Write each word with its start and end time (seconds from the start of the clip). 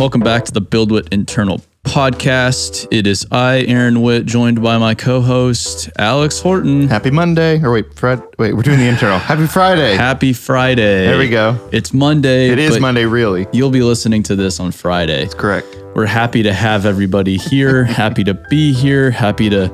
Welcome 0.00 0.22
back 0.22 0.46
to 0.46 0.52
the 0.52 0.62
BuildWitt 0.62 1.12
Internal 1.12 1.60
Podcast. 1.84 2.88
It 2.90 3.06
is 3.06 3.26
I, 3.30 3.66
Aaron 3.68 4.00
Witt, 4.00 4.24
joined 4.24 4.62
by 4.62 4.78
my 4.78 4.94
co-host 4.94 5.90
Alex 5.98 6.40
Horton. 6.40 6.88
Happy 6.88 7.10
Monday. 7.10 7.62
Or 7.62 7.70
wait, 7.70 7.92
Fred. 7.92 8.22
Wait, 8.38 8.54
we're 8.54 8.62
doing 8.62 8.78
the 8.78 8.88
internal. 8.88 9.18
Happy 9.18 9.46
Friday. 9.46 9.96
Happy 9.96 10.32
Friday. 10.32 11.04
There 11.04 11.18
we 11.18 11.28
go. 11.28 11.68
It's 11.70 11.92
Monday. 11.92 12.48
It 12.48 12.58
is 12.58 12.80
Monday, 12.80 13.04
really. 13.04 13.46
You'll 13.52 13.68
be 13.68 13.82
listening 13.82 14.22
to 14.22 14.36
this 14.36 14.58
on 14.58 14.72
Friday. 14.72 15.28
Correct. 15.28 15.68
We're 15.94 16.06
happy 16.06 16.42
to 16.44 16.54
have 16.54 16.86
everybody 16.86 17.36
here, 17.36 17.84
happy 18.00 18.24
to 18.24 18.32
be 18.48 18.72
here, 18.72 19.10
happy 19.10 19.50
to 19.50 19.68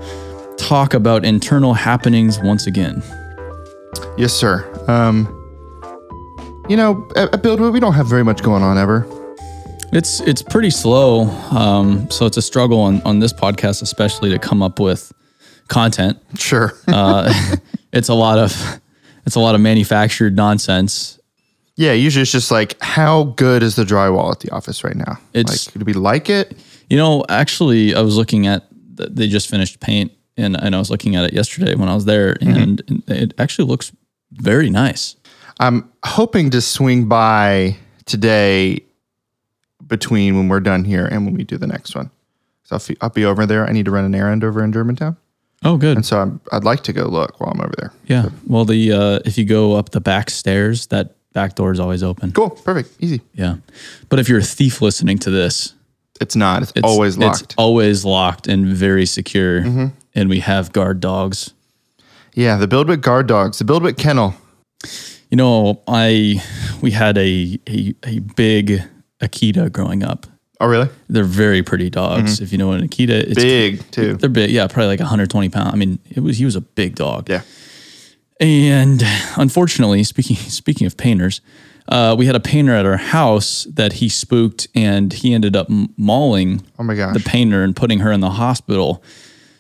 talk 0.57 0.93
about 0.95 1.25
internal 1.25 1.72
happenings 1.72 2.40
once 2.40 2.67
again. 2.67 3.00
Yes, 4.18 4.32
sir. 4.32 4.68
Um, 4.89 5.29
you 6.68 6.77
know, 6.77 7.08
at, 7.14 7.32
at 7.32 7.45
Build, 7.45 7.61
we 7.61 7.79
don't 7.79 7.95
have 7.95 8.08
very 8.08 8.25
much 8.25 8.43
going 8.43 8.64
on 8.64 8.77
ever. 8.77 9.07
It's 9.96 10.21
it's 10.21 10.43
pretty 10.43 10.68
slow, 10.68 11.25
um, 11.57 12.11
so 12.11 12.27
it's 12.27 12.37
a 12.37 12.43
struggle 12.43 12.81
on 12.81 13.00
on 13.07 13.18
this 13.18 13.32
podcast, 13.32 13.81
especially 13.81 14.29
to 14.29 14.39
come 14.39 14.63
up 14.63 14.79
with 14.79 15.11
content. 15.68 16.18
Sure. 16.39 16.75
Uh, 16.87 17.32
it's 17.95 18.11
a 18.11 18.14
lot 18.14 18.39
of 18.39 18.81
it's 19.25 19.37
a 19.37 19.40
lot 19.40 19.54
of 19.54 19.63
manufactured 19.63 20.37
nonsense. 20.37 21.18
yeah, 21.77 21.93
usually 21.93 22.21
it's 22.23 22.31
just 22.31 22.51
like, 22.51 22.77
how 22.82 23.25
good 23.37 23.63
is 23.63 23.77
the 23.77 23.85
drywall 23.85 24.31
at 24.31 24.40
the 24.40 24.51
office 24.51 24.85
right 24.85 24.96
now? 24.96 25.18
It's- 25.32 25.67
like, 25.67 25.79
do 25.79 25.85
we 25.87 25.95
like 25.95 26.29
it? 26.29 26.59
You 26.90 26.99
know, 26.99 27.25
actually, 27.31 27.95
I 27.95 28.03
was 28.03 28.18
looking 28.18 28.46
at 28.46 28.67
they 28.71 29.29
just 29.29 29.49
finished 29.49 29.81
paint, 29.81 30.13
and, 30.37 30.61
and 30.61 30.76
I 30.76 30.79
was 30.79 30.90
looking 30.90 31.17
at 31.17 31.25
it 31.25 31.32
yesterday 31.32 31.75
when 31.75 31.89
I 31.89 31.95
was 31.95 32.05
there, 32.05 32.37
and 32.42 32.83
it 33.09 33.33
actually 33.39 33.67
looks 33.67 33.92
very 34.33 34.69
nice. 34.69 35.17
I'm 35.59 35.91
hoping 36.05 36.51
to 36.51 36.61
swing 36.61 37.09
by 37.09 37.79
today 38.05 38.86
between 39.87 40.37
when 40.37 40.48
we're 40.48 40.61
done 40.61 40.84
here 40.84 41.06
and 41.06 41.25
when 41.25 41.34
we 41.34 41.45
do 41.45 41.56
the 41.56 41.67
next 41.67 41.95
one. 41.95 42.11
So 42.65 42.77
I'll, 42.77 42.81
fe- 42.81 42.97
I'll 43.01 43.11
be 43.11 43.25
over 43.25 43.47
there. 43.47 43.67
I 43.67 43.73
need 43.73 43.84
to 43.84 43.91
run 43.91 44.05
an 44.05 44.15
errand 44.15 44.42
over 44.45 44.62
in 44.65 44.73
Germantown. 44.73 45.17
Oh, 45.65 45.77
good. 45.77 45.97
And 45.97 46.05
so 46.05 46.20
I'm, 46.20 46.41
I'd 46.53 46.65
like 46.65 46.83
to 46.84 46.92
go 46.92 47.05
look 47.05 47.41
while 47.41 47.51
I'm 47.51 47.61
over 47.61 47.75
there. 47.79 47.92
Yeah. 48.07 48.29
Well, 48.47 48.64
the 48.64 48.92
uh, 48.92 49.19
if 49.25 49.39
you 49.39 49.45
go 49.45 49.75
up 49.75 49.91
the 49.91 50.01
back 50.01 50.31
stairs, 50.31 50.87
that 50.89 51.14
back 51.33 51.55
door 51.55 51.73
is 51.73 51.81
always 51.81 52.03
open. 52.03 52.33
Cool. 52.33 52.51
Perfect. 52.51 52.91
Easy. 53.01 53.20
Yeah. 53.34 53.57
But 54.09 54.19
if 54.19 54.29
you're 54.29 54.39
a 54.41 54.42
thief 54.42 54.83
listening 54.83 55.19
to 55.20 55.31
this, 55.31 55.75
It's 56.20 56.37
not. 56.37 56.62
It's, 56.62 56.73
it's 56.77 56.84
always 56.87 57.17
locked. 57.19 57.42
It's 57.42 57.55
always 57.57 58.05
locked 58.05 58.48
and 58.48 58.67
very 58.67 59.07
secure. 59.07 59.62
Mm-hmm. 59.62 59.87
And 60.14 60.29
we 60.29 60.41
have 60.41 60.73
guard 60.73 61.01
dogs. 61.01 61.53
Yeah, 62.34 62.57
the 62.57 62.67
BuildWitt 62.69 63.01
guard 63.01 63.27
dogs, 63.27 63.59
the 63.59 63.64
BuildWitt 63.64 63.97
kennel. 63.97 64.34
You 65.31 65.37
know, 65.37 65.83
I 65.89 66.42
we 66.81 66.91
had 66.91 67.19
a 67.19 67.59
a, 67.69 67.95
a 68.05 68.19
big 68.20 68.83
Akita 69.20 69.70
growing 69.72 70.03
up. 70.03 70.27
Oh, 70.61 70.67
really? 70.67 70.89
They're 71.09 71.25
very 71.25 71.62
pretty 71.62 71.91
dogs. 71.91 72.41
If 72.41 72.50
you 72.50 72.59
know 72.59 72.69
what 72.69 72.81
an 72.81 72.89
Akita 72.89 73.11
is, 73.25 73.36
Mm-hmm. 73.36 73.42
Big 73.77 73.91
too. 73.91 74.14
They're 74.14 74.31
big. 74.31 74.50
Yeah, 74.50 74.67
probably 74.67 74.86
like 74.89 75.00
120 75.00 75.48
pounds. 75.50 75.70
I 75.75 75.77
mean, 75.77 75.98
it 76.11 76.20
was 76.20 76.39
he 76.39 76.45
was 76.47 76.56
a 76.56 76.61
big 76.62 76.95
dog. 76.95 77.28
Yeah. 77.28 77.42
And 78.41 79.03
unfortunately, 79.36 80.03
speaking 80.05 80.36
speaking 80.36 80.86
of 80.86 80.97
painters, 80.97 81.41
uh, 81.89 82.14
we 82.19 82.27
had 82.27 82.34
a 82.36 82.41
painter 82.41 82.73
at 82.73 82.84
our 82.86 82.97
house 82.97 83.64
that 83.73 83.95
he 83.95 84.08
spooked, 84.08 84.69
and 84.75 85.12
he 85.12 85.33
ended 85.34 85.56
up 85.56 85.69
mauling 85.97 86.62
Oh 86.78 86.83
my 86.83 86.95
gosh. 86.95 87.14
the 87.14 87.20
painter 87.20 87.62
and 87.62 87.75
putting 87.77 88.01
her 88.01 88.11
in 88.12 88.20
the 88.20 88.30
hospital. 88.30 89.03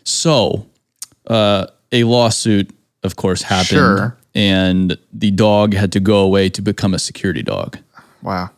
So, 0.04 0.66
uh, 1.26 1.66
a 1.92 2.04
lawsuit, 2.04 2.70
of 3.02 3.16
course, 3.16 3.42
happened, 3.42 3.68
Sure. 3.68 4.16
and 4.34 4.96
the 5.12 5.30
dog 5.30 5.74
had 5.74 5.92
to 5.92 6.00
go 6.00 6.18
away 6.18 6.48
to 6.50 6.62
become 6.62 6.94
a 6.94 6.98
security 6.98 7.42
dog, 7.42 7.78
wow. 8.22 8.50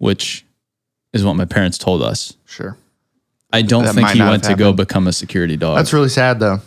Which 0.00 0.44
is 1.12 1.24
what 1.24 1.34
my 1.34 1.44
parents 1.44 1.78
told 1.78 2.02
us. 2.02 2.34
Sure. 2.46 2.76
I 3.52 3.62
don't 3.62 3.84
That 3.84 3.94
think 3.94 4.02
might 4.06 4.12
he 4.14 4.18
not 4.20 4.30
went 4.30 4.44
have 4.46 4.52
to 4.54 4.58
go 4.58 4.66
happened. 4.66 4.76
become 4.88 5.06
a 5.06 5.12
security 5.12 5.56
dog. 5.56 5.76
That's 5.76 5.92
really 5.92 6.08
sad 6.08 6.40
though. 6.40 6.60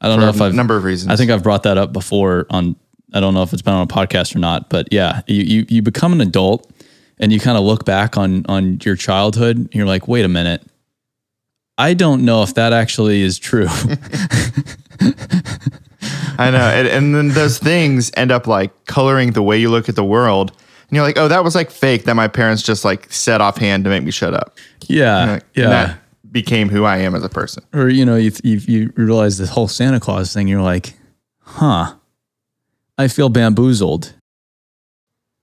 I 0.00 0.06
don't 0.08 0.18
For 0.18 0.20
know 0.22 0.28
if 0.30 0.40
a 0.40 0.44
I've 0.44 0.54
number 0.54 0.76
of 0.76 0.84
reasons. 0.84 1.10
I 1.12 1.16
think 1.16 1.30
I've 1.30 1.42
brought 1.42 1.64
that 1.64 1.76
up 1.78 1.92
before 1.92 2.46
on 2.50 2.76
I 3.12 3.20
don't 3.20 3.32
know 3.34 3.42
if 3.42 3.52
it's 3.52 3.62
been 3.62 3.72
on 3.74 3.82
a 3.82 3.86
podcast 3.86 4.36
or 4.36 4.38
not, 4.38 4.68
but 4.68 4.88
yeah, 4.92 5.22
you 5.26 5.42
you, 5.42 5.66
you 5.68 5.82
become 5.82 6.12
an 6.12 6.20
adult 6.20 6.70
and 7.18 7.32
you 7.32 7.40
kind 7.40 7.56
of 7.58 7.64
look 7.64 7.84
back 7.84 8.16
on 8.18 8.44
on 8.48 8.78
your 8.84 8.94
childhood 8.96 9.56
and 9.56 9.74
you're 9.74 9.86
like, 9.86 10.06
wait 10.06 10.24
a 10.24 10.28
minute. 10.28 10.62
I 11.78 11.94
don't 11.94 12.24
know 12.24 12.42
if 12.42 12.54
that 12.54 12.72
actually 12.72 13.22
is 13.22 13.38
true. 13.38 13.68
I 16.40 16.50
know. 16.50 16.58
And, 16.60 16.86
and 16.88 17.14
then 17.14 17.28
those 17.30 17.58
things 17.58 18.10
end 18.16 18.30
up 18.30 18.46
like 18.46 18.84
coloring 18.86 19.32
the 19.32 19.42
way 19.42 19.58
you 19.58 19.70
look 19.70 19.88
at 19.88 19.96
the 19.96 20.04
world. 20.04 20.52
And 20.88 20.96
you're 20.96 21.04
like, 21.04 21.18
oh, 21.18 21.28
that 21.28 21.44
was 21.44 21.54
like 21.54 21.70
fake 21.70 22.04
that 22.04 22.14
my 22.14 22.28
parents 22.28 22.62
just 22.62 22.84
like 22.84 23.12
said 23.12 23.40
offhand 23.40 23.84
to 23.84 23.90
make 23.90 24.02
me 24.02 24.10
shut 24.10 24.34
up. 24.34 24.58
yeah. 24.86 25.22
And, 25.22 25.32
like, 25.32 25.44
yeah. 25.54 25.68
that 25.68 25.98
became 26.30 26.68
who 26.68 26.84
I 26.84 26.98
am 26.98 27.14
as 27.14 27.22
a 27.22 27.28
person. 27.28 27.62
or 27.74 27.88
you 27.88 28.04
know, 28.04 28.16
you, 28.16 28.32
you 28.42 28.56
you 28.66 28.92
realize 28.96 29.38
this 29.38 29.50
whole 29.50 29.68
Santa 29.68 30.00
Claus 30.00 30.32
thing, 30.32 30.48
you're 30.48 30.62
like, 30.62 30.94
huh. 31.40 31.94
I 32.96 33.06
feel 33.08 33.28
bamboozled. 33.28 34.14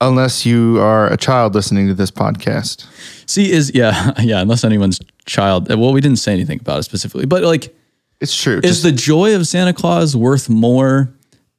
Unless 0.00 0.44
you 0.44 0.78
are 0.78 1.10
a 1.10 1.16
child 1.16 1.54
listening 1.54 1.88
to 1.88 1.94
this 1.94 2.10
podcast. 2.10 2.86
See, 3.26 3.50
is 3.50 3.72
yeah, 3.74 4.12
yeah, 4.20 4.40
unless 4.40 4.62
anyone's 4.62 5.00
child. 5.24 5.70
Uh, 5.70 5.78
well, 5.78 5.92
we 5.92 6.02
didn't 6.02 6.18
say 6.18 6.32
anything 6.32 6.60
about 6.60 6.80
it 6.80 6.82
specifically, 6.82 7.24
but 7.24 7.42
like 7.42 7.74
It's 8.20 8.36
true. 8.36 8.58
Is 8.58 8.62
Just, 8.62 8.82
the 8.82 8.92
joy 8.92 9.34
of 9.34 9.46
Santa 9.46 9.72
Claus 9.72 10.14
worth 10.14 10.50
more 10.50 11.15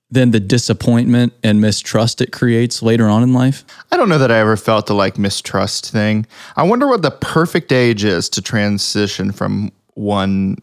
than 0.09 0.31
the 0.31 0.39
disappointment 0.39 1.33
and 1.43 1.59
mistrust 1.59 2.21
it 2.21 2.31
creates 2.31 2.81
later 2.81 3.07
on 3.09 3.23
in 3.23 3.33
life? 3.33 3.65
I 3.91 3.97
don't 3.97 4.07
know 4.09 4.17
that 4.17 4.31
I 4.31 4.39
ever 4.39 4.55
felt 4.55 4.85
the 4.87 4.93
like 4.95 5.17
mistrust 5.17 5.91
thing. 5.91 6.25
I 6.55 6.63
wonder 6.63 6.87
what 6.87 7.01
the 7.01 7.11
perfect 7.11 7.71
age 7.71 8.03
is 8.05 8.29
to 8.29 8.41
transition 8.41 9.31
from 9.31 9.71
one 9.95 10.57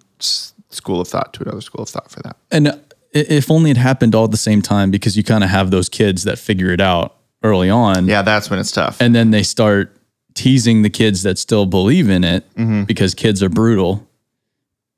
school 0.71 1.01
of 1.01 1.09
thought 1.09 1.35
to 1.35 1.43
another 1.43 1.61
school 1.61 1.83
of 1.83 1.89
thought 1.89 2.11
for 2.11 2.21
that. 2.23 2.37
And 2.51 2.81
if 3.13 3.51
only 3.51 3.71
it 3.71 3.77
happened 3.77 4.15
all 4.15 4.25
at 4.25 4.31
the 4.31 4.37
same 4.37 4.63
time 4.63 4.91
because 4.91 5.17
you 5.17 5.23
kind 5.23 5.45
of 5.45 5.51
have 5.51 5.71
those 5.71 5.89
kids 5.89 6.25
that 6.25 6.39
figure 6.39 6.71
it 6.71 6.81
out 6.81 7.17
early 7.43 7.69
on. 7.71 8.09
Yeah, 8.09 8.23
that's 8.23 8.49
when 8.49 8.59
it's 8.59 8.73
tough. 8.73 9.01
And 9.01 9.15
then 9.15 9.31
they 9.31 9.43
start 9.43 9.95
teasing 10.35 10.83
the 10.83 10.91
kids 10.91 11.23
that 11.23 11.39
still 11.39 11.67
believe 11.67 12.09
in 12.09 12.25
it 12.25 12.45
Mm-hmm. 12.55 12.85
because 12.85 13.15
kids 13.15 13.43
are 13.43 13.49
brutal 13.51 14.09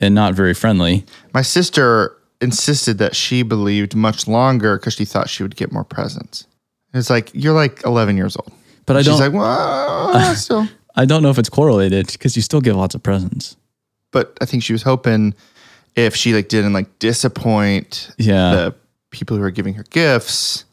and 0.01 0.15
not 0.15 0.35
very 0.35 0.55
friendly. 0.55 1.05
My 1.35 1.43
sister 1.43 2.17
insisted 2.41 2.99
that 2.99 3.17
she 3.17 3.43
believed 3.43 3.95
much 3.95 4.27
longer 4.29 4.79
because 4.79 4.95
she 4.95 5.05
thought 5.05 5.29
she 5.29 5.43
would 5.43 5.57
get 5.57 5.73
more 5.73 5.85
presents. 5.85 6.47
It's 6.95 7.11
like 7.11 7.31
you're 7.35 7.55
like 7.55 7.83
11 7.85 8.17
years 8.17 8.37
old. 8.37 8.53
But 8.87 8.97
I 8.97 9.03
don't 9.03 9.15
She's 9.15 9.21
like, 9.21 9.33
well, 9.33 10.35
still. 10.37 10.69
I 10.95 11.05
don't 11.05 11.23
know 11.23 11.31
if 11.31 11.39
it's 11.39 11.49
correlated 11.49 12.07
because 12.09 12.37
you 12.37 12.43
still 12.43 12.61
get 12.61 12.75
lots 12.75 12.95
of 12.95 13.03
presents. 13.03 13.57
But 14.13 14.37
I 14.41 14.45
think 14.47 14.63
she 14.63 14.73
was 14.73 14.83
hoping 14.83 15.35
if 15.95 16.15
she 16.17 16.33
like 16.35 16.49
didn't 16.49 16.73
like 16.73 16.99
disappoint 16.99 18.11
Yeah. 18.19 18.51
the 18.55 18.75
people 19.11 19.37
who 19.37 19.43
are 19.43 19.51
giving 19.51 19.75
her 19.75 19.85
gifts, 19.91 20.65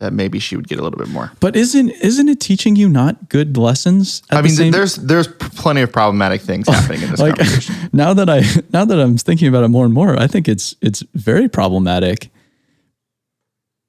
that 0.00 0.12
maybe 0.12 0.38
she 0.38 0.56
would 0.56 0.68
get 0.68 0.78
a 0.78 0.82
little 0.82 0.98
bit 0.98 1.08
more. 1.08 1.32
But 1.40 1.56
isn't 1.56 1.90
isn't 1.90 2.28
it 2.28 2.40
teaching 2.40 2.76
you 2.76 2.88
not 2.88 3.28
good 3.28 3.56
lessons? 3.56 4.22
I 4.30 4.36
the 4.36 4.42
mean, 4.44 4.52
same 4.52 4.72
there's 4.72 4.96
there's 4.96 5.26
plenty 5.26 5.82
of 5.82 5.92
problematic 5.92 6.40
things 6.40 6.68
happening 6.68 7.02
in 7.02 7.10
this 7.10 7.20
like 7.20 7.36
conversation. 7.36 7.74
now 7.92 8.14
that 8.14 8.30
I 8.30 8.42
now 8.72 8.84
that 8.84 8.98
I'm 8.98 9.18
thinking 9.18 9.48
about 9.48 9.64
it 9.64 9.68
more 9.68 9.84
and 9.84 9.94
more, 9.94 10.18
I 10.18 10.26
think 10.26 10.48
it's 10.48 10.76
it's 10.80 11.02
very 11.14 11.48
problematic 11.48 12.30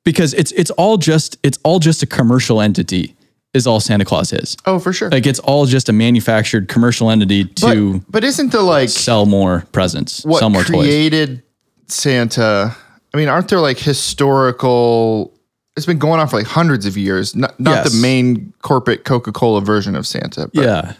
because 0.03 0.33
it's 0.33 0.51
it's 0.53 0.71
all 0.71 0.97
just 0.97 1.37
it's 1.43 1.59
all 1.63 1.79
just 1.79 2.01
a 2.01 2.07
commercial 2.07 2.61
entity 2.61 3.15
is 3.53 3.65
all 3.65 3.79
Santa 3.79 4.05
Claus 4.05 4.31
is. 4.31 4.55
Oh, 4.65 4.77
for 4.77 4.93
sure. 4.93 5.09
Like 5.09 5.25
it's 5.25 5.39
all 5.39 5.65
just 5.65 5.89
a 5.89 5.93
manufactured 5.93 6.67
commercial 6.67 7.09
entity 7.09 7.43
but, 7.43 7.73
to 7.73 8.03
but 8.09 8.23
isn't 8.23 8.51
the 8.51 8.61
like 8.61 8.89
sell 8.89 9.25
more 9.25 9.65
presents, 9.71 10.25
what 10.25 10.39
sell 10.39 10.49
more 10.49 10.63
toys. 10.63 10.75
created 10.75 11.43
Santa? 11.87 12.75
I 13.13 13.17
mean, 13.17 13.27
aren't 13.27 13.47
there 13.49 13.59
like 13.59 13.77
historical? 13.77 15.33
It's 15.79 15.85
been 15.87 15.97
going 15.97 16.19
on 16.19 16.27
for 16.27 16.37
like 16.37 16.45
hundreds 16.45 16.85
of 16.85 16.97
years. 16.97 17.35
Not, 17.35 17.59
not 17.59 17.71
Yes. 17.71 17.91
the 17.93 18.01
main 18.01 18.53
corporate 18.61 19.05
Coca 19.05 19.31
Cola 19.31 19.61
version 19.61 19.95
of 19.95 20.05
Santa. 20.05 20.49
But 20.53 20.63
Yeah. 20.63 20.93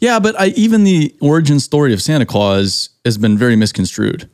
Yeah, 0.00 0.18
but 0.20 0.38
I 0.40 0.48
even 0.48 0.84
the 0.84 1.14
origin 1.20 1.60
story 1.60 1.92
of 1.92 2.00
Santa 2.00 2.24
Claus 2.26 2.90
has 3.04 3.18
been 3.18 3.36
very 3.36 3.56
misconstrued. 3.56 4.28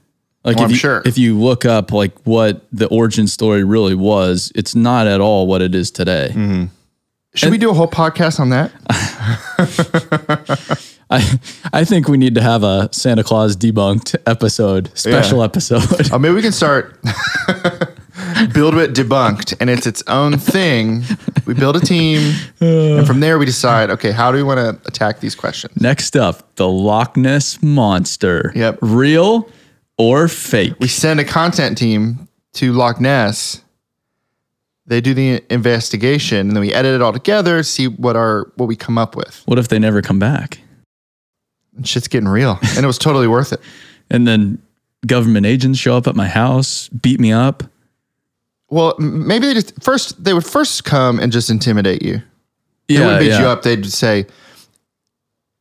Like 0.44 0.56
Oh, 0.56 0.60
if 0.60 0.64
I'm 0.66 0.70
you, 0.70 0.76
sure. 0.76 1.02
if 1.04 1.19
you 1.19 1.38
look 1.38 1.64
up 1.64 1.92
like 1.92 2.12
what 2.24 2.64
the 2.72 2.86
origin 2.88 3.26
story 3.28 3.64
really 3.64 3.94
was, 3.94 4.52
it's 4.54 4.74
not 4.74 5.06
at 5.06 5.20
all 5.20 5.46
what 5.46 5.62
it 5.62 5.74
is 5.74 5.90
today. 5.90 6.28
Mm-hmm. 6.30 6.64
Should 7.34 7.50
we 7.50 7.58
do 7.58 7.70
a 7.70 7.74
whole 7.74 7.88
podcast 7.88 8.38
on 8.40 8.50
that? 8.50 8.72
I 11.10 11.38
I 11.72 11.84
think 11.84 12.08
we 12.08 12.19
need 12.19 12.34
to 12.34 12.42
have 12.42 12.62
a 12.62 12.88
Santa 12.92 13.24
Claus 13.24 13.56
debunked 13.56 14.16
episode, 14.26 14.90
special 14.94 15.38
Yeah. 15.38 15.44
episode. 15.44 16.12
Oh, 16.12 16.19
maybe 16.19 16.34
we 16.34 16.42
can 16.42 16.52
start 16.52 16.98
BuildWitt 18.52 18.94
debunked, 18.94 19.54
and 19.60 19.70
it's 19.70 19.86
its 19.86 20.02
own 20.06 20.38
thing. 20.38 21.02
We 21.46 21.54
build 21.54 21.76
a 21.76 21.80
team, 21.80 22.34
and 22.60 23.06
from 23.06 23.20
there 23.20 23.38
we 23.38 23.46
decide. 23.46 23.90
Okay, 23.90 24.10
how 24.12 24.30
do 24.30 24.36
we 24.36 24.42
want 24.42 24.58
to 24.58 24.88
attack 24.88 25.20
these 25.20 25.34
questions? 25.34 25.80
Next 25.80 26.16
up, 26.16 26.54
the 26.56 26.69
Loch 26.69 27.16
Ness 27.16 27.62
monster. 27.62 28.52
Yep. 28.54 28.78
Real 28.80 29.48
or 29.98 30.28
fake? 30.28 30.74
We 30.80 30.88
send 30.88 31.20
a 31.20 31.24
content 31.24 31.78
team 31.78 32.28
to 32.54 32.72
Loch 32.72 33.00
Ness 33.00 33.62
They 34.86 35.00
do 35.00 35.14
the 35.14 35.42
investigation, 35.50 36.38
and 36.38 36.52
then 36.52 36.60
we 36.60 36.72
edit 36.74 36.94
it 36.94 37.02
all 37.02 37.12
together, 37.12 37.62
see 37.62 37.86
what 37.88 38.16
our 38.16 38.50
what 38.56 38.66
we 38.66 38.76
come 38.76 38.98
up 38.98 39.16
with. 39.16 39.42
What 39.46 39.58
if 39.58 39.69
they 39.69 39.78
never 39.78 40.02
come 40.02 40.19
back? 40.19 40.58
And 41.76 41.86
shit's 41.86 42.08
getting 42.08 42.28
real, 42.28 42.58
and 42.76 42.84
it 42.84 42.86
was 42.86 42.98
totally 42.98 43.28
worth 43.28 43.52
it. 43.52 43.60
And 44.10 44.28
then 44.28 44.60
government 45.06 45.46
agents 45.46 45.78
show 45.78 45.96
up 45.96 46.06
at 46.06 46.14
my 46.14 46.28
house, 46.28 46.90
beat 46.90 47.19
me 47.19 47.32
up. 47.32 47.62
Well, 48.72 48.94
maybe 48.98 49.46
they 49.48 49.54
just 49.54 49.82
first 49.82 50.24
they 50.24 50.32
would 50.32 50.46
first 50.46 50.84
come 50.84 51.20
and 51.20 51.30
just 51.30 51.50
intimidate 51.50 52.00
you. 52.02 52.22
They 52.88 52.94
Yeah, 52.94 53.00
wouldn't 53.00 53.20
beat 53.20 53.28
yeah. 53.28 53.40
you 53.42 53.46
up. 53.46 53.62
They'd 53.62 53.84
say, 53.86 54.24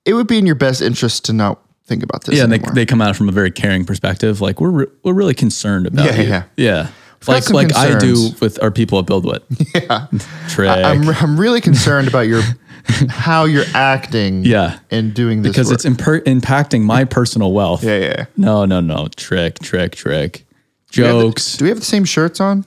"It 0.06 0.14
would 0.14 0.28
be 0.28 0.38
in 0.38 0.46
your 0.46 0.56
best 0.56 0.82
interest 0.82 1.26
to 1.26 1.34
not 1.34 1.60
think 1.86 2.04
about 2.04 2.24
this." 2.24 2.36
Yeah, 2.38 2.44
and 2.46 2.54
they, 2.54 2.60
they 2.74 2.86
come 2.86 3.02
it 3.02 3.16
from 3.18 3.28
a 3.28 3.34
very 3.34 3.52
caring 3.52 3.84
perspective. 3.86 4.40
Like 4.40 4.62
we're 4.62 4.70
re- 4.70 4.88
we're 5.04 5.14
really 5.14 5.34
concerned 5.34 5.88
about 5.88 6.06
Yeah, 6.06 6.22
you. 6.22 6.30
yeah. 6.30 6.44
yeah. 6.56 6.88
Like 7.28 7.50
like 7.52 7.76
I 7.76 8.00
do 8.00 8.30
with 8.42 8.64
our 8.64 8.72
people 8.72 8.98
at 9.00 9.06
BuildWitt. 9.06 9.42
yeah. 9.76 10.08
Trick. 10.50 10.70
I'm 10.70 11.08
I'm 11.10 11.40
really 11.40 11.60
concerned 11.62 12.08
about 12.08 12.28
your 12.28 12.42
how 13.10 13.44
you're 13.44 13.66
acting. 13.76 14.44
Yeah. 14.46 14.80
and 14.90 15.14
doing 15.14 15.42
this 15.42 15.52
because 15.52 15.68
work. 15.68 15.76
it's 15.76 15.86
imper- 15.86 16.24
impacting 16.24 16.82
my 16.84 17.04
personal 17.04 17.52
wealth. 17.52 17.84
yeah, 17.84 17.98
yeah. 18.00 18.26
No, 18.38 18.66
no, 18.66 18.80
no. 18.80 19.08
Trick, 19.18 19.60
trick, 19.60 19.96
trick. 19.96 20.46
Do 20.92 21.02
we 21.04 21.08
have 21.08 21.16
the- 21.18 21.22
Jokes. 21.24 21.58
do 21.58 21.66
we 21.66 21.70
have 21.70 21.80
the 21.80 21.86
same 21.86 22.06
shirts 22.06 22.40
on? 22.40 22.66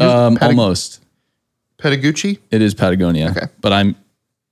Um, 0.00 0.36
Patag- 0.36 0.42
almost. 0.42 1.00
Patagucci. 1.78 2.38
It 2.50 2.62
is 2.62 2.74
Patagonia. 2.74 3.30
Okay. 3.30 3.46
But 3.60 3.72
I'm 3.72 3.96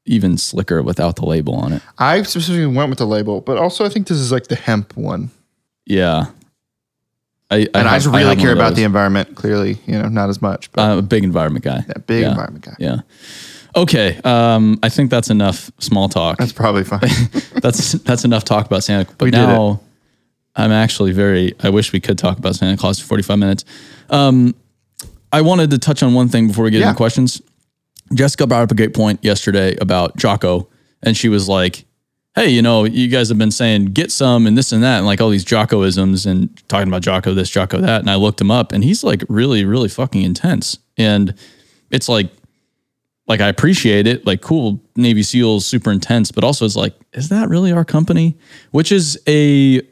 even 0.04 0.38
slicker 0.38 0.82
without 0.82 1.16
the 1.16 1.26
label 1.26 1.54
on 1.54 1.72
it. 1.72 1.82
I 1.98 2.22
specifically 2.22 2.66
went 2.66 2.90
with 2.90 2.98
the 2.98 3.06
label, 3.06 3.40
but 3.40 3.58
also 3.58 3.84
I 3.84 3.88
think 3.88 4.06
this 4.06 4.19
is 4.19 4.31
like 4.31 4.46
the 4.46 4.56
hemp 4.56 4.96
one. 4.96 5.31
Yeah. 5.84 6.26
I, 7.50 7.69
And 7.75 7.88
I, 7.88 7.96
just 7.96 8.06
really 8.06 8.20
have 8.20 8.28
one 8.28 8.38
care 8.38 8.52
about 8.52 8.75
the 8.75 8.84
environment. 8.84 9.34
Clearly, 9.37 9.78
you 9.87 9.98
know, 9.98 10.08
not 10.08 10.28
as 10.28 10.43
much, 10.43 10.70
but 10.72 10.82
I'm 10.82 10.98
a 10.98 11.02
big 11.02 11.25
environment 11.25 11.64
guy. 11.64 11.84
yeah, 11.87 11.94
big 12.06 12.22
yeah. 12.22 12.31
environment 12.31 12.64
guy. 12.64 12.75
Yeah. 12.78 13.00
Okay. 13.76 14.19
Um, 14.25 14.78
I 14.82 14.88
think 14.88 15.10
that's 15.10 15.31
enough 15.31 15.70
small 15.78 16.08
talk. 16.08 16.38
That's 16.38 16.52
probably 16.52 16.82
fine. 16.82 17.00
that's 17.62 17.92
that's 17.92 18.25
enough 18.25 18.44
talk 18.44 18.66
about 18.66 18.82
Santa. 18.82 19.10
But 19.19 19.26
We 19.26 19.31
did 19.31 19.38
now 19.38 19.81
I'm 20.56 20.72
actually 20.72 21.12
very. 21.12 21.54
I 21.60 21.69
wish 21.70 21.92
we 21.92 22.00
could 22.00 22.19
talk 22.19 22.38
about 22.38 22.56
Santa 22.56 22.76
Claus 22.76 22.99
for 22.99 23.06
45 23.06 23.38
minutes. 23.38 23.64
Um, 24.10 24.54
I 25.32 25.40
wanted 25.43 25.70
to 25.70 25.78
touch 25.78 26.02
on 26.02 26.14
one 26.14 26.28
thing 26.28 26.49
before 26.49 26.64
we 26.64 26.70
get 26.70 26.81
Yeah. 26.81 26.88
into 26.88 26.96
questions. 26.96 27.40
Jessica 28.14 28.46
brought 28.46 28.62
up 28.62 28.70
a 28.70 28.75
great 28.75 28.94
point 28.94 29.20
yesterday 29.23 29.76
about 29.81 30.17
Jocko, 30.17 30.69
and 31.02 31.17
she 31.17 31.28
was 31.28 31.49
like, 31.49 31.84
"Hey, 32.37 32.50
you 32.50 32.62
know, 32.62 32.84
you 32.84 33.08
guys 33.08 33.28
have 33.31 33.38
been 33.38 33.50
saying 33.50 33.87
get 33.87 34.12
some 34.12 34.46
and 34.46 34.56
this 34.56 34.70
and 34.73 34.82
that, 34.82 34.99
and 34.99 35.06
like 35.06 35.20
all 35.20 35.28
these 35.31 35.44
Jockoisms 35.44 36.25
and 36.26 36.49
talking 36.69 36.88
about 36.88 37.02
Jocko 37.02 37.34
this, 37.34 37.50
Jocko 37.50 37.81
that." 37.81 38.00
And 38.00 38.11
I 38.11 38.14
looked 38.14 38.40
him 38.40 38.50
up, 38.50 38.73
and 38.73 38.84
he's 38.84 39.02
like 39.02 39.25
really, 39.28 39.64
really 39.64 39.88
fucking 39.88 40.23
intense. 40.23 40.78
And 40.96 41.34
it's 41.90 42.08
like 42.08 42.31
like 43.28 43.40
I 43.40 43.49
appreciate 43.49 44.06
it, 44.06 44.25
like 44.25 44.40
cool 44.40 44.81
Navy 44.94 45.25
SEALs, 45.25 45.67
super 45.67 45.90
intense, 45.90 46.31
but 46.31 46.44
also 46.44 46.64
it's 46.64 46.76
like, 46.76 46.94
is 47.12 47.28
that 47.31 47.49
really 47.49 47.73
our 47.73 47.84
company? 47.84 48.37
Which 48.70 48.93
is 48.93 49.19
a 49.26 49.82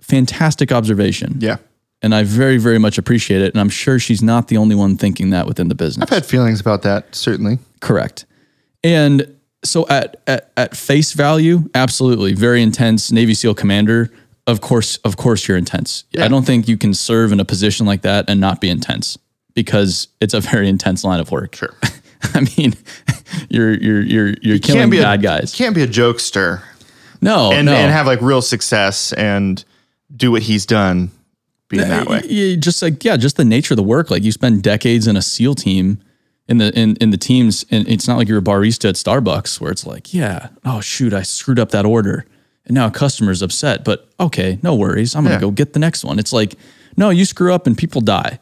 fantastic 0.00 0.72
observation. 0.72 1.36
yeah. 1.40 1.58
And 2.02 2.14
I 2.14 2.24
very, 2.24 2.58
very 2.58 2.78
much 2.78 2.98
appreciate 2.98 3.42
it. 3.42 3.52
And 3.54 3.60
I'm 3.60 3.68
sure 3.68 3.98
she's 3.98 4.22
not 4.22 4.48
the 4.48 4.56
only 4.56 4.74
one 4.74 4.96
thinking 4.96 5.30
that 5.30 5.46
within 5.46 5.68
the 5.68 5.74
business. 5.74 6.02
I've 6.02 6.14
had 6.14 6.26
feelings 6.26 6.60
about 6.60 6.82
that, 6.82 7.14
certainly. 7.14 7.58
Correct. 7.80 8.26
And 8.82 9.36
so 9.64 9.86
at, 9.88 10.16
at 10.26 10.50
at 10.56 10.76
face 10.76 11.12
value, 11.12 11.68
absolutely, 11.74 12.34
very 12.34 12.62
intense 12.62 13.12
Navy 13.12 13.34
SEAL 13.34 13.54
commander. 13.54 14.10
Of 14.48 14.60
course, 14.60 14.96
of 14.98 15.16
course, 15.16 15.46
you're 15.46 15.56
intense. 15.56 16.02
I 16.18 16.26
don't 16.26 16.44
think 16.44 16.66
you 16.66 16.76
can 16.76 16.94
serve 16.94 17.30
in 17.30 17.38
a 17.38 17.44
position 17.44 17.86
like 17.86 18.02
that 18.02 18.28
and 18.28 18.40
not 18.40 18.60
be 18.60 18.68
intense 18.68 19.16
because 19.54 20.08
it's 20.20 20.34
a 20.34 20.40
very 20.40 20.68
intense 20.68 21.04
line 21.04 21.20
of 21.20 21.30
work. 21.30 21.54
Sure. 21.54 21.74
I 22.34 22.40
mean, 22.56 22.74
you're 23.48 23.72
you're 23.74 24.00
you're 24.00 24.34
you're 24.42 24.58
killing 24.58 24.90
be 24.90 25.00
bad 25.00 25.20
a, 25.20 25.22
guys. 25.22 25.54
Can't 25.54 25.76
be 25.76 25.82
a 25.82 25.86
jokester 25.86 26.60
No, 27.20 27.52
and, 27.52 27.66
no. 27.66 27.72
and 27.72 27.92
have 27.92 28.06
like 28.06 28.20
real 28.20 28.42
success 28.42 29.12
and 29.12 29.64
do 30.14 30.32
what 30.32 30.42
he's 30.42 30.66
done 30.66 31.12
being 31.72 31.88
that 31.88 32.06
way. 32.08 32.20
Y- 32.24 32.50
y- 32.52 32.56
just 32.58 32.80
like 32.82 33.02
yeah, 33.04 33.16
just 33.16 33.36
the 33.36 33.44
nature 33.44 33.74
of 33.74 33.76
the 33.76 33.82
work. 33.82 34.10
Like 34.10 34.22
you 34.22 34.30
spend 34.32 34.62
decades 34.62 35.06
in 35.08 35.16
a 35.16 35.22
SEAL 35.22 35.56
team, 35.56 36.00
in 36.48 36.58
the 36.58 36.72
in 36.78 36.96
in 36.96 37.10
the 37.10 37.16
teams, 37.16 37.64
and 37.70 37.88
it's 37.88 38.06
not 38.06 38.16
like 38.18 38.28
you're 38.28 38.38
a 38.38 38.42
barista 38.42 38.88
at 38.90 38.94
Starbucks 38.94 39.60
where 39.60 39.70
it's 39.72 39.84
like, 39.86 40.14
yeah, 40.14 40.48
oh 40.64 40.80
shoot, 40.80 41.12
I 41.12 41.22
screwed 41.22 41.58
up 41.58 41.70
that 41.70 41.84
order, 41.84 42.24
and 42.66 42.74
now 42.74 42.86
a 42.86 42.90
customer's 42.90 43.42
upset. 43.42 43.84
But 43.84 44.08
okay, 44.20 44.58
no 44.62 44.74
worries, 44.74 45.16
I'm 45.16 45.24
gonna 45.24 45.34
Yeah. 45.36 45.40
go 45.40 45.50
get 45.50 45.72
the 45.72 45.78
next 45.80 46.04
one. 46.04 46.18
It's 46.18 46.32
like, 46.32 46.54
no, 46.96 47.10
you 47.10 47.24
screw 47.24 47.52
up 47.52 47.66
and 47.66 47.76
people 47.76 48.00
die. 48.00 48.38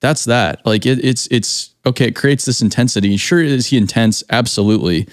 That's 0.00 0.24
that. 0.24 0.64
Like 0.66 0.84
it, 0.84 1.04
it's 1.04 1.28
it's 1.30 1.74
okay. 1.86 2.06
It 2.06 2.16
creates 2.16 2.44
this 2.44 2.60
intensity. 2.60 3.16
Sure, 3.16 3.40
is 3.42 3.66
he 3.68 3.76
intense? 3.76 4.24
Absolutely. 4.30 5.06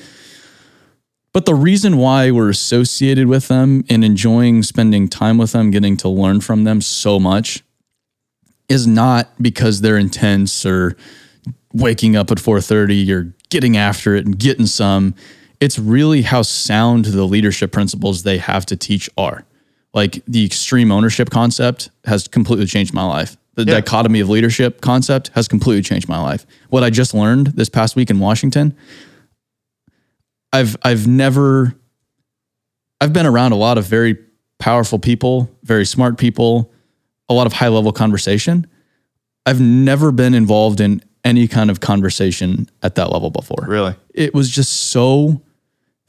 But 1.32 1.46
the 1.46 1.56
reason 1.56 1.98
why 1.98 2.32
we're 2.32 2.50
associated 2.50 3.28
with 3.28 3.48
them 3.48 3.84
and 3.90 4.04
enjoying 4.04 4.64
spending 4.64 5.08
time 5.08 5.38
with 5.38 5.52
them, 5.52 5.70
getting 5.72 5.96
to 5.98 6.10
learn 6.10 6.42
from 6.42 6.64
them 6.64 6.82
so 6.82 7.20
much, 7.20 7.64
is 8.68 8.88
not 8.88 9.30
because 9.42 9.82
they're 9.82 9.98
intense 9.98 10.66
or 10.66 10.96
waking 11.74 12.16
up 12.16 12.32
at 12.32 12.40
4:30 12.40 13.12
or 13.12 13.34
getting 13.50 13.78
after 13.78 14.16
it 14.16 14.26
and 14.26 14.38
getting 14.40 14.66
some. 14.66 15.14
It's 15.60 15.78
really 15.78 16.24
how 16.24 16.42
sound 16.42 17.06
the 17.06 17.26
leadership 17.26 17.72
principles 17.72 18.24
they 18.24 18.38
have 18.38 18.66
to 18.68 18.76
teach 18.76 19.10
are. 19.18 19.46
Like 19.94 20.24
the 20.28 20.46
extreme 20.46 20.92
ownership 20.92 21.30
concept 21.30 21.90
has 22.06 22.28
completely 22.28 22.66
changed 22.66 22.94
my 22.94 23.04
life. 23.04 23.38
The 23.56 23.66
Yeah. 23.66 23.74
dichotomy 23.76 24.20
of 24.20 24.30
leadership 24.30 24.82
concept 24.82 25.32
has 25.34 25.48
completely 25.48 25.84
changed 25.84 26.08
my 26.08 26.20
life. 26.20 26.46
What 26.70 26.84
I 26.84 26.90
just 26.90 27.14
learned 27.14 27.48
this 27.56 27.70
past 27.70 27.96
week 27.96 28.10
in 28.10 28.20
Washington, 28.20 28.74
I've 30.52 30.76
I've 30.84 31.08
never 31.08 31.76
I've 33.02 33.14
been 33.14 33.26
around 33.26 33.52
a 33.52 33.56
lot 33.56 33.78
of 33.78 33.86
very 33.86 34.18
powerful 34.58 35.00
people, 35.00 35.50
very 35.64 35.86
smart 35.86 36.18
people, 36.18 36.72
a 37.30 37.34
lot 37.34 37.48
of 37.48 37.54
high 37.54 37.68
level 37.68 37.92
conversation. 37.92 38.68
I've 39.46 39.62
never 39.62 40.12
been 40.12 40.34
involved 40.34 40.82
in 40.82 41.02
any 41.24 41.48
kind 41.48 41.70
of 41.70 41.80
conversation 41.80 42.70
at 42.84 42.96
that 42.96 43.12
level 43.12 43.30
before. 43.30 43.66
Really? 43.68 43.96
It 44.14 44.34
was 44.34 44.50
just 44.50 44.92
so 44.92 45.42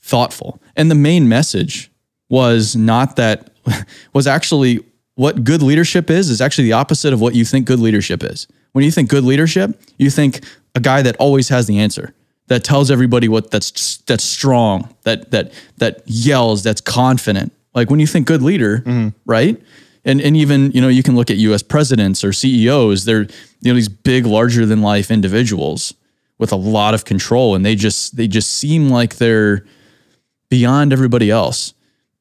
thoughtful. 0.01 0.61
And 0.77 0.91
the 0.91 0.95
main 0.95 1.29
message 1.29 1.91
was 2.29 2.77
not 2.77 3.17
that 3.17 3.51
was 4.13 4.27
actually 4.27 4.81
what 5.15 5.45
good 5.45 5.63
leadership 5.63 6.11
is 6.11 6.31
is 6.31 6.41
actually 6.41 6.65
the 6.65 6.73
opposite 6.73 7.13
of 7.13 7.21
what 7.21 7.35
you 7.35 7.45
think 7.45 7.67
good 7.67 7.81
leadership 7.81 8.23
is. 8.25 8.47
When 8.73 8.85
you 8.85 8.91
think 8.91 9.11
good 9.11 9.25
leadership, 9.25 9.79
you 9.99 10.11
think 10.11 10.45
a 10.75 10.81
guy 10.81 11.03
that 11.03 11.17
always 11.17 11.49
has 11.49 11.67
the 11.67 11.79
answer, 11.79 12.15
that 12.51 12.65
tells 12.65 12.91
everybody 12.91 13.29
what 13.29 13.53
that's 13.53 13.99
that's 13.99 14.25
strong, 14.25 14.93
that 15.05 15.31
that 15.31 15.53
that 15.77 16.03
yells, 16.05 16.65
that's 16.65 16.81
confident. 16.81 17.53
Like 17.75 17.91
when 17.91 18.01
you 18.01 18.09
think 18.09 18.27
good 18.27 18.43
leader, 18.43 18.79
mm-hmm. 18.79 19.11
right? 19.25 19.63
And 20.05 20.21
and 20.21 20.37
even, 20.37 20.73
you 20.73 20.81
know, 20.81 20.89
you 20.89 21.05
can 21.05 21.15
look 21.15 21.31
at 21.31 21.37
US 21.37 21.63
presidents 21.63 22.25
or 22.25 22.33
CEOs, 22.33 23.05
they're 23.05 23.23
you 23.61 23.73
know 23.73 23.75
these 23.75 23.89
big 23.89 24.27
larger 24.27 24.67
than 24.67 24.83
life 24.83 25.13
individuals 25.13 25.95
with 26.39 26.51
a 26.51 26.57
lot 26.57 26.93
of 26.93 27.05
control 27.05 27.55
and 27.55 27.65
they 27.65 27.77
just 27.77 28.17
they 28.17 28.27
just 28.27 28.51
seem 28.51 28.89
like 28.89 29.17
they're 29.17 29.65
beyond 30.49 30.93
everybody 30.93 31.31
else. 31.31 31.73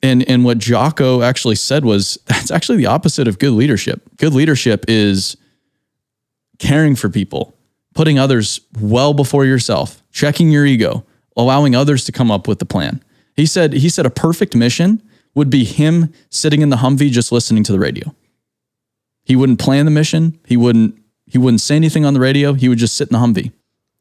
And 0.03 0.21
and 0.29 0.45
what 0.45 0.59
Jocko 0.59 1.23
actually 1.23 1.55
said 1.55 1.83
was 1.83 2.19
that's 2.27 2.51
actually 2.51 2.77
the 2.77 2.85
opposite 2.85 3.27
of 3.27 3.39
good 3.39 3.53
leadership. 3.53 4.03
Good 4.17 4.35
leadership 4.35 4.85
is 4.87 5.37
caring 6.59 6.95
for 6.95 7.09
people, 7.09 7.55
putting 7.99 8.17
others 8.17 8.61
well 8.79 9.13
before 9.13 9.43
yourself, 9.43 10.01
checking 10.09 10.49
your 10.49 10.65
ego, 10.65 11.03
allowing 11.35 11.75
others 11.75 12.05
to 12.05 12.13
come 12.13 12.31
up 12.31 12.47
with 12.47 12.57
the 12.57 12.65
plan. 12.65 13.03
He 13.35 13.45
said 13.45 13.73
he 13.73 13.89
said 13.89 14.05
a 14.05 14.09
perfect 14.09 14.55
mission 14.55 15.03
would 15.35 15.49
be 15.49 15.65
him 15.65 16.13
sitting 16.29 16.61
in 16.61 16.69
the 16.69 16.77
Humvee 16.77 17.11
just 17.11 17.29
listening 17.33 17.61
to 17.65 17.73
the 17.73 17.79
radio. 17.79 18.15
He 19.25 19.35
wouldn't 19.35 19.59
plan 19.59 19.83
the 19.83 19.91
mission, 19.91 20.39
he 20.45 20.55
wouldn't 20.55 20.97
he 21.25 21.37
wouldn't 21.37 21.59
say 21.59 21.75
anything 21.75 22.05
on 22.05 22.13
the 22.13 22.21
radio, 22.21 22.53
he 22.53 22.69
would 22.69 22.77
just 22.77 22.95
sit 22.95 23.11
in 23.11 23.19
the 23.19 23.19
Humvee. 23.19 23.51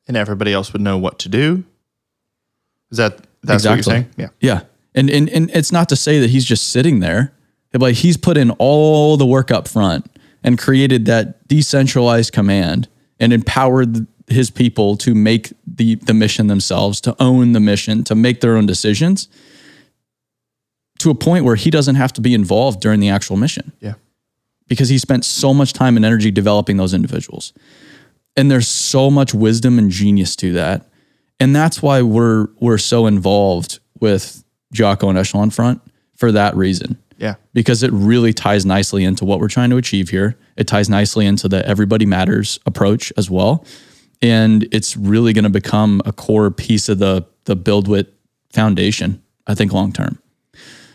And 0.07 0.17
everybody 0.17 0.52
else 0.52 0.73
would 0.73 0.81
know 0.81 0.97
what 0.97 1.19
to 1.19 1.28
do. 1.28 1.64
Is 2.93 2.99
that 2.99 3.19
that's 3.43 3.67
what 3.67 3.75
you're 3.75 3.83
saying? 3.83 4.11
Yeah. 4.17 4.28
Yeah. 4.38 4.61
And, 4.95 5.11
and 5.11 5.28
and 5.31 5.50
it's 5.52 5.73
not 5.73 5.88
to 5.88 5.97
say 5.97 6.21
that 6.21 6.31
he's 6.31 6.45
just 6.45 6.69
sitting 6.69 7.00
there. 7.00 7.33
Like 7.75 7.97
he's 7.97 8.17
put 8.17 8.37
in 8.37 8.52
all 8.61 9.17
the 9.17 9.26
work 9.26 9.50
up 9.50 9.67
front 9.67 10.09
and 10.45 10.57
created 10.57 11.07
that 11.07 11.49
decentralized 11.49 12.33
command 12.33 12.87
and 13.21 13.33
empowered 13.33 14.07
his 14.29 14.51
people 14.51 14.97
to 14.99 15.15
make 15.15 15.53
the 15.67 15.95
the 15.97 16.15
mission 16.15 16.47
themselves, 16.49 17.01
to 17.03 17.17
own 17.19 17.53
the 17.53 17.61
mission, 17.61 18.05
to 18.05 18.15
make 18.15 18.41
their 18.41 18.57
own 18.57 18.67
decisions 18.67 19.29
to 20.99 21.11
a 21.11 21.15
point 21.15 21.45
where 21.45 21.55
he 21.57 21.71
doesn't 21.71 21.95
have 21.95 22.13
to 22.13 22.21
be 22.21 22.35
involved 22.35 22.81
during 22.81 22.99
the 23.01 23.09
actual 23.09 23.37
mission 23.37 23.73
Yeah. 23.81 23.95
because 24.67 24.89
he 24.89 24.99
spent 24.99 25.25
so 25.25 25.55
much 25.55 25.73
time 25.73 25.97
and 25.97 26.05
energy 26.05 26.31
developing 26.33 26.77
those 26.77 26.93
individuals. 26.93 27.53
And 28.37 28.51
there's 28.51 28.67
so 28.69 29.09
much 29.11 29.33
wisdom 29.33 29.79
and 29.79 29.91
genius 29.91 30.35
to 30.37 30.53
that. 30.55 30.89
And 31.41 31.55
that's 31.55 31.81
why 31.83 32.03
we're 32.03 32.49
we're 32.61 32.79
so 32.79 33.07
involved 33.07 33.79
with 34.01 34.43
Jocko 34.73 35.09
and 35.09 35.17
Echelon 35.19 35.51
Front 35.51 35.81
for 36.17 36.33
that 36.33 36.57
reason. 36.57 36.99
Yeah. 37.19 37.35
because 37.53 37.83
it 37.83 37.91
really 37.93 38.33
ties 38.33 38.65
nicely 38.65 39.05
into 39.05 39.25
what 39.25 39.41
we're 39.41 39.49
trying 39.49 39.71
to 39.71 39.77
achieve 39.77 40.09
here. 40.09 40.37
It 40.57 40.67
ties 40.69 40.89
nicely 40.89 41.27
into 41.27 41.49
the 41.49 41.67
everybody 41.69 42.07
matters 42.07 42.59
approach 42.65 43.13
as 43.17 43.29
well. 43.31 43.65
And 44.23 44.67
it's 44.73 44.97
really 44.97 45.33
going 45.33 45.45
to 45.45 45.51
become 45.51 46.01
a 46.07 46.13
core 46.13 46.51
piece 46.51 46.89
of 46.89 46.99
the 46.99 47.27
the 47.45 47.57
BuildWitt 47.57 48.07
foundation, 48.53 49.23
I 49.47 49.55
think 49.55 49.73
long 49.73 49.93
term. 49.93 50.19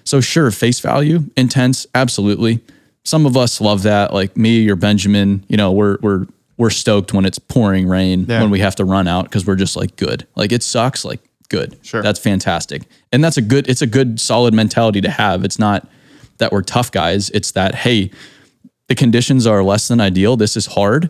So 0.03 0.19
sure, 0.21 0.51
face 0.51 0.79
value, 0.79 1.29
intense, 1.37 1.87
absolutely. 1.95 2.61
Some 3.05 3.25
of 3.25 3.35
us 3.37 3.59
love 3.61 3.83
that, 3.83 4.13
like 4.13 4.35
me 4.37 4.69
or 4.69 4.75
Benjamin, 4.75 5.45
you 5.47 5.57
know, 5.57 5.71
we're 5.71 5.97
we're 6.01 6.25
we're 6.57 6.69
stoked 6.69 7.13
when 7.13 7.25
it's 7.25 7.39
pouring 7.39 7.87
rain 7.87 8.25
Yeah. 8.27 8.41
when 8.41 8.49
we 8.49 8.59
have 8.59 8.75
to 8.75 8.85
run 8.85 9.07
out 9.07 9.25
because 9.25 9.45
we're 9.45 9.55
just 9.55 9.75
like 9.75 9.95
good. 9.95 10.27
Like 10.35 10.51
it 10.51 10.63
sucks, 10.63 11.03
like 11.03 11.19
good. 11.49 11.77
Sure. 11.81 12.01
That's 12.01 12.19
fantastic. 12.19 12.83
And 13.11 13.23
that's 13.23 13.37
a 13.37 13.41
good 13.41 13.67
it's 13.69 13.81
a 13.81 13.87
good 13.87 14.19
solid 14.19 14.53
mentality 14.53 15.01
to 15.01 15.09
have. 15.09 15.43
It's 15.43 15.59
not 15.59 15.87
that 16.37 16.51
we're 16.51 16.61
tough 16.61 16.91
guys. 16.91 17.29
It's 17.31 17.51
that 17.51 17.75
hey, 17.75 18.11
the 18.87 18.95
conditions 18.95 19.47
are 19.47 19.63
less 19.63 19.87
than 19.87 19.99
ideal. 20.01 20.37
This 20.37 20.57
is 20.57 20.65
hard. 20.65 21.09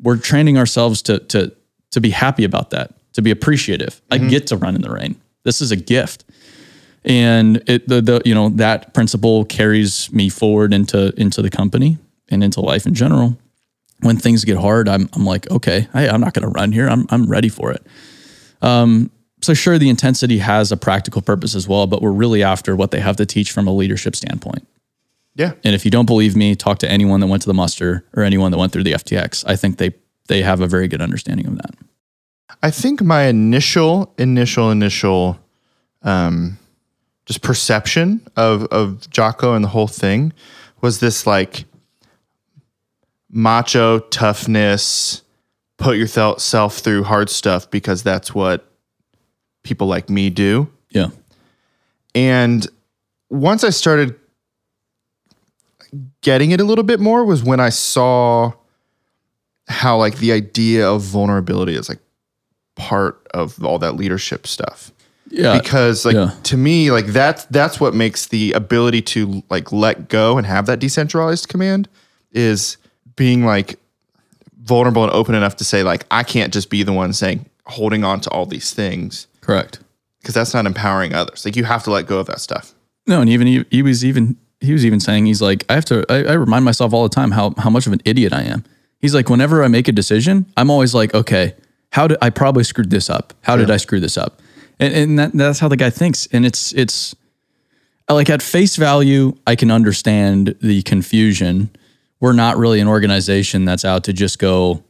We're 0.00 0.16
training 0.16 0.58
ourselves 0.58 1.02
to 1.02 1.18
to 1.20 1.52
to 1.90 2.00
be 2.00 2.10
happy 2.10 2.44
about 2.44 2.70
that, 2.70 2.94
to 3.14 3.22
be 3.22 3.30
appreciative. 3.30 4.00
I 4.10 4.18
get 4.18 4.46
to 4.48 4.56
run 4.56 4.74
in 4.74 4.82
the 4.82 4.90
rain. 4.90 5.20
This 5.44 5.60
is 5.60 5.70
a 5.70 5.76
gift. 5.76 6.24
And 7.04 7.62
it 7.66 7.88
the, 7.88 8.00
the 8.00 8.22
you 8.24 8.34
know 8.34 8.50
that 8.50 8.92
principle 8.92 9.44
carries 9.44 10.12
me 10.12 10.28
forward 10.28 10.74
into 10.74 11.12
into 11.20 11.42
the 11.42 11.50
company 11.50 11.98
and 12.28 12.44
into 12.44 12.60
life 12.60 12.86
in 12.86 12.94
general. 12.94 13.38
When 14.00 14.16
things 14.16 14.44
get 14.44 14.58
hard, 14.58 14.88
I'm 14.88 15.08
I'm 15.14 15.24
like, 15.24 15.50
okay, 15.50 15.88
hey, 15.92 16.08
I'm 16.08 16.20
not 16.20 16.34
going 16.34 16.42
to 16.42 16.48
run 16.50 16.72
here. 16.72 16.88
I'm 16.88 17.06
I'm 17.10 17.26
ready 17.26 17.48
for 17.48 17.72
it. 17.72 17.84
Um, 18.60 19.10
so 19.40 19.54
sure, 19.54 19.78
the 19.78 19.88
intensity 19.88 20.38
has 20.38 20.72
a 20.72 20.76
practical 20.76 21.22
purpose 21.22 21.54
as 21.54 21.68
well, 21.68 21.86
but 21.86 22.02
we're 22.02 22.12
really 22.12 22.42
after 22.42 22.74
what 22.74 22.90
they 22.90 23.00
have 23.00 23.16
to 23.16 23.26
teach 23.26 23.52
from 23.52 23.66
a 23.66 23.72
leadership 23.72 24.16
standpoint. 24.16 24.66
Yeah. 25.34 25.52
And 25.62 25.74
if 25.74 25.84
you 25.84 25.90
don't 25.90 26.06
believe 26.06 26.34
me, 26.34 26.56
talk 26.56 26.78
to 26.80 26.90
anyone 26.90 27.20
that 27.20 27.28
went 27.28 27.42
to 27.42 27.48
the 27.48 27.54
muster 27.54 28.04
or 28.14 28.24
anyone 28.24 28.50
that 28.50 28.58
went 28.58 28.72
through 28.72 28.82
the 28.82 28.92
FTX. 28.92 29.44
I 29.46 29.54
think 29.54 29.78
they 29.78 29.94
they 30.26 30.42
have 30.42 30.60
a 30.60 30.66
very 30.66 30.88
good 30.88 31.00
understanding 31.00 31.46
of 31.46 31.56
that. 31.56 31.74
I 32.62 32.70
think 32.70 33.02
my 33.02 33.24
initial, 33.24 34.12
initial, 34.18 34.70
initial, 34.70 35.38
um, 36.02 36.58
just 37.24 37.40
perception 37.40 38.20
of 38.36 38.64
of 38.64 39.08
Jocko 39.10 39.54
and 39.54 39.64
the 39.64 39.68
whole 39.68 39.86
thing 39.86 40.32
was 40.80 40.98
this 40.98 41.24
like 41.26 41.64
macho 43.30 44.00
toughness, 44.00 45.22
put 45.76 45.96
yourself 45.96 46.78
through 46.78 47.04
hard 47.04 47.30
stuff 47.30 47.70
because 47.70 48.02
that's 48.02 48.34
what 48.34 48.67
people 49.68 49.86
like 49.86 50.08
me 50.08 50.30
do. 50.30 50.68
Yeah. 50.90 51.10
And 52.14 52.66
once 53.28 53.62
I 53.62 53.70
started 53.70 54.18
getting 56.22 56.50
it 56.52 56.60
a 56.60 56.64
little 56.64 56.84
bit 56.84 57.00
more 57.00 57.24
was 57.24 57.44
when 57.44 57.60
I 57.60 57.68
saw 57.68 58.52
how 59.68 59.98
like 59.98 60.16
the 60.16 60.32
idea 60.32 60.90
of 60.90 61.02
vulnerability 61.02 61.74
is 61.74 61.90
like 61.90 62.00
part 62.76 63.26
of 63.34 63.62
all 63.62 63.78
that 63.80 63.94
leadership 63.94 64.46
stuff. 64.46 64.90
Yeah. 65.30 65.58
Because 65.58 66.06
like 66.06 66.14
yeah. 66.14 66.30
to 66.44 66.56
me, 66.56 66.90
like 66.90 67.06
that's 67.06 67.44
that's 67.46 67.78
what 67.78 67.94
makes 67.94 68.26
the 68.26 68.52
ability 68.52 69.02
to 69.02 69.42
like 69.50 69.70
let 69.70 70.08
go 70.08 70.38
and 70.38 70.46
have 70.46 70.64
that 70.66 70.78
decentralized 70.78 71.48
command 71.48 71.86
is 72.32 72.78
being 73.16 73.44
like 73.44 73.78
vulnerable 74.62 75.02
and 75.02 75.12
open 75.12 75.34
enough 75.34 75.56
to 75.56 75.64
say 75.64 75.82
like 75.82 76.06
I 76.10 76.22
can't 76.22 76.52
just 76.52 76.70
be 76.70 76.82
the 76.82 76.94
one 76.94 77.12
saying 77.12 77.44
holding 77.66 78.04
on 78.04 78.22
to 78.22 78.30
all 78.30 78.46
these 78.46 78.72
things 78.72 79.26
Correct. 79.48 79.78
because 80.20 80.34
that's 80.34 80.52
not 80.52 80.66
empowering 80.66 81.14
others. 81.14 81.44
Like 81.46 81.56
you 81.56 81.64
have 81.64 81.82
to 81.84 81.90
let 81.90 82.06
go 82.06 82.18
of 82.18 82.26
that 82.26 82.38
stuff. 82.40 82.74
No, 83.06 83.22
and 83.22 83.30
even 83.30 83.46
he, 83.46 83.64
he 83.70 83.80
was 83.80 84.04
even 84.04 84.36
he 84.60 84.74
was 84.74 84.84
even 84.84 85.00
saying 85.00 85.24
he's 85.24 85.40
like 85.40 85.64
I 85.70 85.74
have 85.74 85.86
to 85.86 86.04
I, 86.10 86.24
I 86.24 86.32
remind 86.34 86.66
myself 86.66 86.92
all 86.92 87.02
the 87.02 87.08
time 87.14 87.30
how 87.30 87.54
how 87.56 87.70
much 87.70 87.86
of 87.86 87.94
an 87.94 88.02
idiot 88.04 88.34
I 88.34 88.42
am. 88.42 88.62
He's 89.00 89.14
like 89.14 89.30
whenever 89.30 89.64
I 89.64 89.68
make 89.68 89.88
a 89.88 89.92
decision, 89.92 90.44
I'm 90.56 90.70
always 90.70 90.94
like, 90.94 91.14
okay, 91.14 91.54
how 91.92 92.06
did 92.06 92.18
I 92.20 92.28
probably 92.28 92.62
screwed 92.64 92.90
this 92.90 93.08
up? 93.08 93.32
How 93.40 93.56
did 93.56 93.70
I 93.70 93.78
screw 93.78 94.00
this 94.00 94.18
up? 94.18 94.42
And, 94.78 94.94
and 94.94 95.18
that, 95.18 95.32
that's 95.32 95.60
how 95.60 95.68
the 95.68 95.76
guy 95.76 95.88
thinks. 95.88 96.28
And 96.30 96.44
it's 96.44 96.74
it's 96.74 97.14
like 98.10 98.28
at 98.28 98.42
face 98.42 98.76
value, 98.76 99.34
I 99.46 99.56
can 99.56 99.70
understand 99.70 100.56
the 100.60 100.82
confusion. 100.82 101.70
We're 102.20 102.34
not 102.34 102.58
really 102.58 102.80
an 102.80 102.88
organization 102.88 103.64
that's 103.64 103.84
out 103.84 104.04
to 104.04 104.12
just 104.12 104.38
go, 104.38 104.82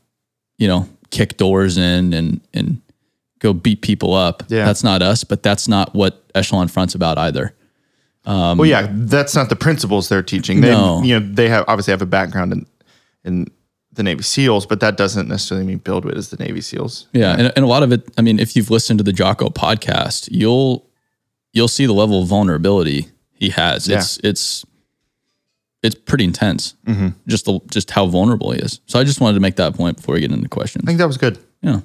you 0.57 0.67
know, 0.67 0.88
kick 1.11 1.37
doors 1.37 1.79
in 1.79 2.12
and 2.12 2.41
and 2.53 2.81
go 3.38 3.52
beat 3.52 3.83
people 3.83 4.14
up. 4.14 4.42
Yeah. 4.49 4.64
That's 4.64 4.83
not 4.85 5.02
us, 5.02 5.25
but 5.25 5.42
that's 5.42 5.68
not 5.68 5.95
what 5.95 6.25
Echelon 6.35 6.68
Front's 6.68 6.95
about 6.95 7.18
either. 7.18 7.54
Um, 8.25 8.59
well, 8.59 8.68
yeah, 8.68 8.88
that's 8.90 9.35
not 9.35 9.49
the 9.49 9.57
principles 9.57 10.09
they're 10.09 10.23
teaching. 10.23 10.61
They, 10.61 10.71
No. 10.71 11.02
you 11.02 11.18
know, 11.18 11.26
they 11.35 11.49
have 11.49 11.64
obviously 11.68 11.92
have 11.92 12.02
a 12.02 12.07
background 12.07 12.52
in 12.52 12.66
in 13.25 13.47
the 13.92 14.02
Navy 14.02 14.23
SEALs, 14.23 14.64
but 14.66 14.80
that 14.80 14.97
doesn't 14.97 15.28
necessarily 15.28 15.66
mean 15.66 15.80
BuildWitt 15.80 16.16
is 16.16 16.28
the 16.30 16.37
Navy 16.37 16.61
SEAls. 16.61 17.07
Yeah, 17.12 17.33
and, 17.33 17.52
and 17.57 17.64
a 17.64 17.66
lot 17.68 17.83
of 17.83 17.90
it. 17.90 18.09
I 18.16 18.23
mean, 18.23 18.38
if 18.38 18.54
you've 18.54 18.71
listened 18.71 18.99
to 18.99 19.02
the 19.04 19.12
Jocko 19.12 19.49
podcast, 19.49 20.28
you'll 20.30 20.87
you'll 21.52 21.68
see 21.68 21.87
the 21.87 21.92
level 21.92 22.23
of 22.23 22.28
vulnerability 22.28 23.09
he 23.33 23.49
has. 23.50 23.88
It's 23.88 24.18
it's 24.23 24.64
it's 25.83 25.95
pretty 25.95 26.25
intense. 26.25 26.75
Mm-hmm. 26.87 27.09
Just 27.26 27.47
the 27.47 27.61
just 27.71 27.90
how 27.90 28.07
vulnerable 28.07 28.52
he 28.52 28.61
is. 28.61 28.80
So 28.87 28.99
I 29.00 29.04
just 29.04 29.21
wanted 29.21 29.35
to 29.35 29.40
make 29.40 29.57
that 29.57 29.75
point 29.75 29.97
before 29.97 30.14
we 30.14 30.21
get 30.21 30.30
into 30.33 30.49
questions. 30.49 30.85
I 30.85 30.87
think 30.87 30.99
that 30.99 31.07
was 31.07 31.16
good. 31.18 31.38
Yeah, 31.62 31.80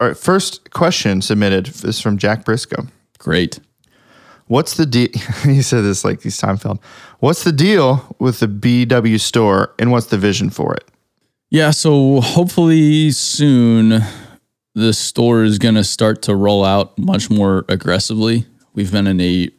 All 0.00 0.08
right, 0.08 0.16
first 0.16 0.70
question 0.70 1.20
submitted 1.20 1.68
is 1.84 2.00
from 2.00 2.16
Jack 2.16 2.46
Briscoe. 2.46 2.86
great. 3.18 3.60
What's 4.46 4.76
the 4.78 4.86
deal? 4.86 5.08
he 5.44 5.60
said 5.60 5.82
this 5.82 6.04
like 6.06 6.22
he's 6.22 6.40
Seinfeld. 6.40 6.82
What's 7.18 7.44
the 7.44 7.52
deal 7.52 8.16
with 8.18 8.40
the 8.40 8.48
BW 8.48 9.20
store, 9.20 9.74
and 9.78 9.92
what's 9.92 10.06
the 10.06 10.16
vision 10.16 10.48
for 10.48 10.74
it? 10.74 10.88
Yeah, 11.50 11.70
so 11.70 12.22
hopefully 12.22 13.10
soon 13.10 14.00
the 14.74 14.94
store 14.94 15.44
is 15.44 15.58
going 15.58 15.74
to 15.74 15.84
start 15.84 16.22
to 16.22 16.34
roll 16.34 16.64
out 16.64 16.96
much 16.98 17.28
more 17.28 17.66
aggressively. 17.68 18.46
We've 18.72 18.90
been 18.90 19.06
in 19.06 19.20
a 19.20 19.50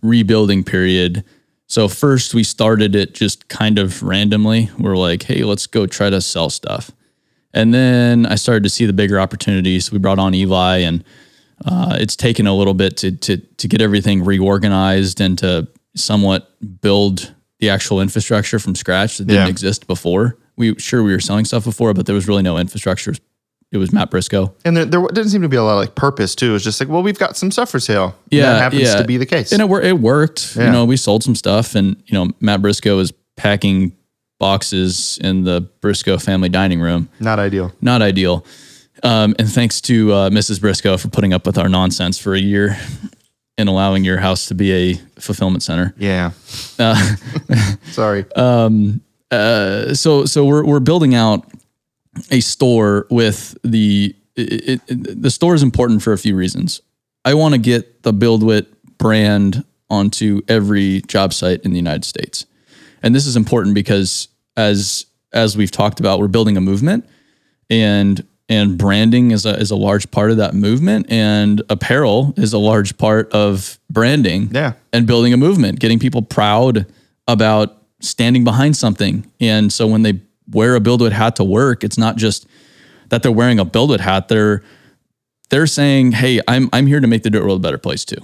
rebuilding 0.00 0.64
period. 0.64 1.24
So 1.66 1.88
first 1.88 2.32
we 2.32 2.42
started 2.42 2.94
it 2.94 3.14
just 3.14 3.48
kind 3.48 3.78
of 3.78 4.02
randomly. 4.02 4.70
We're 4.78 4.96
like, 4.96 5.24
"Hey, 5.24 5.44
let's 5.44 5.66
go 5.66 5.84
try 5.84 6.08
to 6.08 6.22
sell 6.22 6.48
stuff." 6.48 6.90
And 7.54 7.72
then 7.72 8.26
I 8.26 8.34
started 8.34 8.62
to 8.64 8.68
see 8.70 8.84
the 8.86 8.92
bigger 8.92 9.18
opportunities. 9.18 9.90
We 9.90 9.98
brought 9.98 10.18
on 10.18 10.34
Eli 10.34 10.78
and 10.78 11.02
uh, 11.64 11.96
it's 11.98 12.14
taken 12.14 12.46
a 12.46 12.54
little 12.54 12.74
bit 12.74 12.96
to 12.98 13.12
to 13.12 13.36
to 13.38 13.68
get 13.68 13.80
everything 13.80 14.24
reorganized 14.24 15.20
and 15.20 15.36
to 15.38 15.66
somewhat 15.96 16.54
build 16.80 17.34
the 17.58 17.70
actual 17.70 18.00
infrastructure 18.00 18.58
from 18.58 18.74
scratch 18.74 19.18
that 19.18 19.24
didn't 19.26 19.46
Yeah. 19.46 19.48
exist 19.48 19.86
before. 19.86 20.36
We 20.56 20.74
sure 20.78 21.02
we 21.02 21.12
were 21.12 21.20
selling 21.20 21.44
stuff 21.44 21.64
before, 21.64 21.94
but 21.94 22.06
there 22.06 22.14
was 22.14 22.28
really 22.28 22.42
no 22.42 22.58
infrastructure. 22.58 23.14
It 23.70 23.76
was 23.78 23.92
Matt 23.92 24.10
Briscoe. 24.10 24.54
And 24.64 24.76
there, 24.76 24.86
there 24.86 25.00
didn't 25.08 25.28
seem 25.28 25.42
to 25.42 25.48
be 25.48 25.56
a 25.56 25.62
lot 25.62 25.72
of 25.72 25.78
like 25.80 25.94
purpose 25.94 26.34
too. 26.34 26.50
It 26.50 26.52
was 26.52 26.64
just 26.64 26.80
like, 26.80 26.88
well, 26.88 27.02
we've 27.02 27.18
got 27.18 27.36
some 27.36 27.50
stuff 27.50 27.68
for 27.70 27.78
sale. 27.80 28.16
Yeah, 28.30 28.52
that 28.52 28.62
happens 28.62 28.82
yeah. 28.82 28.96
to 28.96 29.04
be 29.04 29.18
the 29.18 29.26
case. 29.26 29.52
And 29.52 29.60
it, 29.60 29.84
it 29.84 29.98
worked. 29.98 30.56
Yeah. 30.56 30.66
You 30.66 30.72
know, 30.72 30.84
we 30.84 30.96
sold 30.96 31.22
some 31.22 31.34
stuff, 31.34 31.74
and 31.74 32.02
you 32.06 32.14
know, 32.14 32.30
Matt 32.40 32.62
Briscoe 32.62 32.96
was 32.96 33.12
packing 33.36 33.92
boxes 34.38 35.18
in 35.22 35.44
the 35.44 35.62
Briscoe 35.80 36.18
family 36.18 36.48
dining 36.48 36.80
room. 36.80 37.08
Not 37.20 37.38
ideal. 37.38 37.72
Not 37.80 38.02
ideal. 38.02 38.44
Um, 39.02 39.34
and 39.38 39.48
thanks 39.48 39.80
to 39.82 40.12
uh, 40.12 40.30
Mrs. 40.30 40.60
Briscoe 40.60 40.96
for 40.96 41.08
putting 41.08 41.32
up 41.32 41.46
with 41.46 41.58
our 41.58 41.68
nonsense 41.68 42.18
for 42.18 42.34
a 42.34 42.40
year 42.40 42.76
and 43.56 43.68
allowing 43.68 44.04
your 44.04 44.18
house 44.18 44.46
to 44.46 44.54
be 44.54 44.72
a 44.72 44.94
fulfillment 45.20 45.62
center. 45.62 45.94
Yeah. 45.98 46.32
Uh, 46.78 47.16
Sorry. 47.90 48.24
uh, 49.30 49.94
so 49.94 50.24
so 50.24 50.44
we're 50.44 50.64
we're 50.64 50.80
building 50.80 51.14
out 51.14 51.44
a 52.30 52.40
store 52.40 53.06
with 53.10 53.56
the 53.62 54.14
it, 54.36 54.80
it, 54.88 55.22
the 55.22 55.30
store 55.30 55.54
is 55.54 55.62
important 55.62 56.02
for 56.02 56.12
a 56.12 56.18
few 56.18 56.34
reasons. 56.36 56.80
I 57.24 57.34
want 57.34 57.54
to 57.54 57.58
get 57.60 58.02
the 58.04 58.12
BuildWitt 58.12 58.66
brand 58.96 59.64
onto 59.90 60.42
every 60.48 61.02
job 61.02 61.32
site 61.32 61.60
in 61.64 61.72
the 61.72 61.76
United 61.76 62.04
States, 62.04 62.46
and 63.02 63.14
this 63.14 63.26
is 63.26 63.36
important 63.36 63.74
because 63.74 64.28
as 64.56 65.06
as 65.32 65.56
we've 65.56 65.70
talked 65.70 66.00
about, 66.00 66.18
we're 66.18 66.28
building 66.28 66.56
a 66.56 66.60
movement, 66.60 67.08
and 67.70 68.24
and 68.48 68.78
branding 68.78 69.30
is 69.30 69.44
a 69.44 69.58
is 69.58 69.70
a 69.70 69.76
large 69.76 70.10
part 70.10 70.30
of 70.30 70.38
that 70.38 70.54
movement, 70.54 71.06
and 71.10 71.62
apparel 71.68 72.32
is 72.36 72.52
a 72.52 72.58
large 72.58 72.96
part 72.98 73.30
of 73.32 73.78
branding 73.90 74.50
Yeah. 74.52 74.72
and 74.92 75.06
building 75.06 75.32
a 75.32 75.36
movement, 75.36 75.80
getting 75.80 75.98
people 75.98 76.22
proud 76.22 76.86
about 77.26 77.76
standing 78.00 78.44
behind 78.44 78.76
something. 78.76 79.26
And 79.40 79.72
so 79.72 79.86
when 79.86 80.02
they 80.02 80.20
wear 80.50 80.76
a 80.76 80.80
BuildWitt 80.80 81.12
hat 81.12 81.36
to 81.36 81.44
work, 81.44 81.84
it's 81.84 81.98
not 81.98 82.16
just 82.16 82.46
that 83.10 83.22
they're 83.22 83.32
wearing 83.32 83.58
a 83.58 83.66
BuildWitt 83.66 84.00
hat. 84.00 84.28
They're 84.28 84.62
they're 85.50 85.66
saying, 85.66 86.12
"Hey, 86.12 86.40
I'm 86.48 86.68
I'm 86.72 86.86
here 86.86 87.00
to 87.00 87.06
make 87.06 87.22
the 87.22 87.30
dirt 87.30 87.42
world 87.44 87.60
a 87.60 87.62
better 87.62 87.78
place 87.78 88.04
too." 88.04 88.22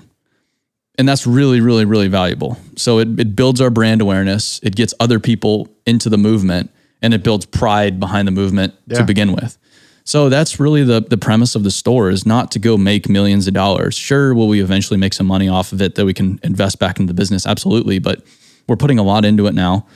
And 0.97 1.09
that's 1.09 1.27
really, 1.27 1.61
really, 1.61 1.85
really 1.85 2.09
valuable. 2.09 2.57
So 2.77 2.99
it, 3.01 3.19
it 3.19 3.35
builds 3.35 3.61
our 3.61 3.71
brand 3.71 4.01
awareness. 4.01 4.61
It 4.63 4.77
gets 4.77 4.95
other 5.01 5.19
people 5.19 5.69
into 5.87 6.09
the 6.09 6.19
movement 6.19 6.71
and 7.03 7.13
it 7.13 7.23
builds 7.25 7.47
pride 7.47 7.99
behind 7.99 8.29
the 8.29 8.33
movement 8.33 8.75
Yeah. 8.87 8.99
to 8.99 9.05
begin 9.05 9.33
with. 9.33 9.59
So 10.07 10.29
that's 10.29 10.61
really 10.61 10.85
the 10.85 11.01
the 11.01 11.17
premise 11.17 11.55
of 11.55 11.65
the 11.65 11.71
store 11.71 12.11
is 12.11 12.27
not 12.27 12.51
to 12.53 12.59
go 12.59 12.77
make 12.77 13.09
millions 13.09 13.47
of 13.49 13.55
dollars. 13.55 13.95
Sure, 13.97 14.35
will 14.35 14.49
we 14.49 14.61
eventually 14.61 14.99
make 14.99 15.15
some 15.15 15.27
money 15.27 15.49
off 15.49 15.73
of 15.73 15.81
it 15.81 15.95
that 15.95 16.05
we 16.05 16.13
can 16.13 16.39
invest 16.43 16.79
back 16.79 17.01
into 17.01 17.11
the 17.11 17.17
business? 17.17 17.47
Absolutely. 17.47 17.99
But 17.99 18.23
we're 18.69 18.77
putting 18.77 18.99
a 18.99 19.03
lot 19.03 19.25
into 19.25 19.47
it 19.47 19.55
now. 19.55 19.87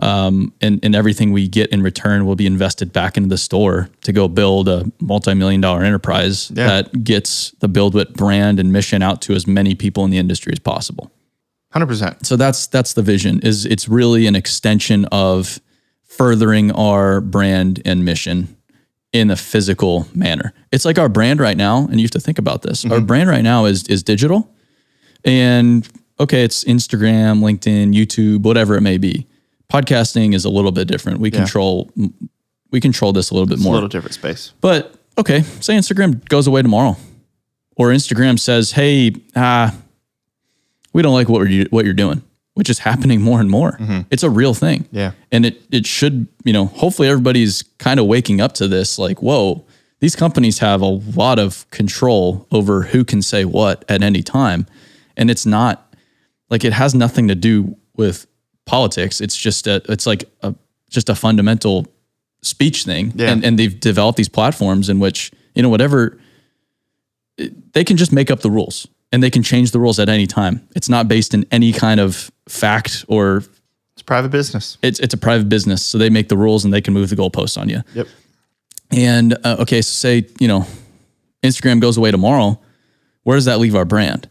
Um, 0.00 0.52
and, 0.60 0.80
and 0.84 0.94
everything 0.96 1.30
we 1.32 1.46
get 1.46 1.70
in 1.70 1.80
return 1.80 2.26
will 2.26 2.34
be 2.34 2.46
invested 2.46 2.92
back 2.92 3.16
into 3.16 3.28
the 3.28 3.38
store 3.38 3.88
to 4.02 4.12
go 4.12 4.26
build 4.26 4.68
a 4.68 4.90
multi-million 5.00 5.60
dollar 5.60 5.84
enterprise 5.84 6.50
Yeah. 6.52 6.66
that 6.66 7.04
gets 7.04 7.52
the 7.60 7.68
BuildWitt 7.68 8.14
brand 8.14 8.58
and 8.58 8.72
mission 8.72 9.02
out 9.02 9.22
to 9.22 9.34
as 9.34 9.46
many 9.46 9.76
people 9.76 10.04
in 10.04 10.10
the 10.10 10.18
industry 10.18 10.52
as 10.52 10.58
possible. 10.58 11.12
100%. 11.74 12.26
So 12.26 12.36
that's 12.36 12.66
that's 12.66 12.92
the 12.94 13.02
vision. 13.02 13.38
Is 13.40 13.66
it's 13.66 13.88
really 13.88 14.26
an 14.26 14.34
extension 14.36 15.04
of 15.06 15.60
furthering 16.04 16.70
our 16.72 17.20
brand 17.20 17.80
and 17.84 18.04
mission 18.04 18.56
in 19.12 19.30
a 19.30 19.36
physical 19.36 20.08
manner. 20.14 20.52
It's 20.72 20.84
like 20.84 20.98
our 20.98 21.08
brand 21.08 21.38
right 21.40 21.56
now, 21.56 21.86
and 21.88 22.00
you 22.00 22.04
have 22.04 22.10
to 22.12 22.20
think 22.20 22.38
about 22.38 22.62
this. 22.62 22.84
Our 22.84 23.00
brand 23.00 23.28
right 23.28 23.42
now 23.44 23.64
is 23.64 23.86
is 23.88 24.02
digital, 24.02 24.48
and 25.24 25.88
okay, 26.20 26.44
it's 26.44 26.64
Instagram, 26.64 27.40
LinkedIn, 27.40 27.94
YouTube, 27.94 28.42
whatever 28.42 28.76
it 28.76 28.80
may 28.80 28.98
be. 28.98 29.26
Podcasting 29.72 30.34
is 30.34 30.44
a 30.44 30.50
little 30.50 30.72
bit 30.72 30.86
different. 30.88 31.20
We 31.20 31.30
control 31.30 31.90
we 32.70 32.80
control 32.80 33.12
this 33.12 33.30
a 33.30 33.34
little 33.34 33.46
bit 33.46 33.58
more. 33.58 33.72
A 33.72 33.74
little 33.74 33.88
different 33.88 34.14
space. 34.14 34.52
But 34.60 34.94
okay, 35.18 35.42
say 35.60 35.74
Instagram 35.76 36.26
goes 36.28 36.46
away 36.46 36.62
tomorrow, 36.62 36.96
or 37.76 37.88
Instagram 37.90 38.38
says, 38.38 38.72
"Hey, 38.72 39.12
ah, 39.36 39.74
we 40.92 41.02
don't 41.02 41.14
like 41.14 41.28
what 41.28 41.40
we're 41.40 41.64
what 41.70 41.84
you're 41.84 41.94
doing," 41.94 42.22
which 42.54 42.68
is 42.70 42.80
happening 42.80 43.20
more 43.20 43.40
and 43.40 43.50
more. 43.50 43.78
It's 44.10 44.22
a 44.22 44.30
real 44.30 44.54
thing. 44.54 44.86
Yeah. 44.92 45.12
and 45.32 45.46
it 45.46 45.62
it 45.70 45.86
should 45.86 46.26
you 46.44 46.52
know 46.52 46.66
hopefully 46.66 47.08
everybody's 47.08 47.62
kind 47.78 47.98
of 48.00 48.06
waking 48.06 48.40
up 48.40 48.52
to 48.54 48.68
this. 48.68 48.98
Like, 48.98 49.22
whoa, 49.22 49.64
these 50.00 50.14
companies 50.16 50.58
have 50.58 50.82
a 50.82 50.86
lot 51.16 51.38
of 51.38 51.68
control 51.70 52.46
over 52.52 52.82
who 52.82 53.04
can 53.04 53.22
say 53.22 53.44
what 53.44 53.84
at 53.88 54.02
any 54.02 54.22
time, 54.22 54.66
and 55.16 55.30
it's 55.30 55.46
not 55.46 55.94
like 56.50 56.64
it 56.64 56.72
has 56.74 56.94
nothing 56.94 57.28
to 57.28 57.34
do 57.34 57.76
with 57.96 58.26
politics. 58.66 59.20
It's 59.20 59.36
just 59.36 59.66
a 59.66 59.82
it's 59.88 60.06
like 60.06 60.24
a 60.42 60.54
just 60.90 61.08
a 61.08 61.14
fundamental 61.14 61.86
speech 62.42 62.84
thing. 62.84 63.12
Yeah. 63.14 63.30
And 63.30 63.44
and 63.44 63.58
they've 63.58 63.78
developed 63.78 64.16
these 64.16 64.28
platforms 64.28 64.88
in 64.88 64.98
which, 65.00 65.32
you 65.54 65.62
know, 65.62 65.68
whatever 65.68 66.18
they 67.72 67.84
can 67.84 67.96
just 67.96 68.12
make 68.12 68.30
up 68.30 68.40
the 68.40 68.50
rules 68.50 68.86
and 69.12 69.22
they 69.22 69.30
can 69.30 69.42
change 69.42 69.72
the 69.72 69.80
rules 69.80 69.98
at 69.98 70.08
any 70.08 70.26
time. 70.26 70.66
It's 70.76 70.88
not 70.88 71.08
based 71.08 71.34
in 71.34 71.44
any 71.50 71.72
kind 71.72 71.98
of 72.00 72.30
fact 72.48 73.04
or 73.08 73.42
It's 73.94 74.02
private 74.02 74.30
business. 74.30 74.78
it's 74.82 75.00
it's 75.00 75.14
a 75.14 75.18
private 75.18 75.48
business. 75.48 75.84
So 75.84 75.98
they 75.98 76.10
make 76.10 76.28
the 76.28 76.36
rules 76.36 76.64
and 76.64 76.72
they 76.72 76.80
can 76.80 76.94
move 76.94 77.10
the 77.10 77.16
goalposts 77.16 77.58
on 77.60 77.68
you. 77.68 77.82
Yep. 77.94 78.06
And 78.90 79.34
uh, 79.44 79.56
okay, 79.60 79.82
so 79.82 79.90
say, 79.90 80.26
you 80.38 80.46
know, 80.46 80.66
Instagram 81.42 81.80
goes 81.80 81.96
away 81.96 82.10
tomorrow. 82.10 82.60
Where 83.24 83.36
does 83.36 83.46
that 83.46 83.58
leave 83.58 83.74
our 83.74 83.84
brand? 83.86 84.28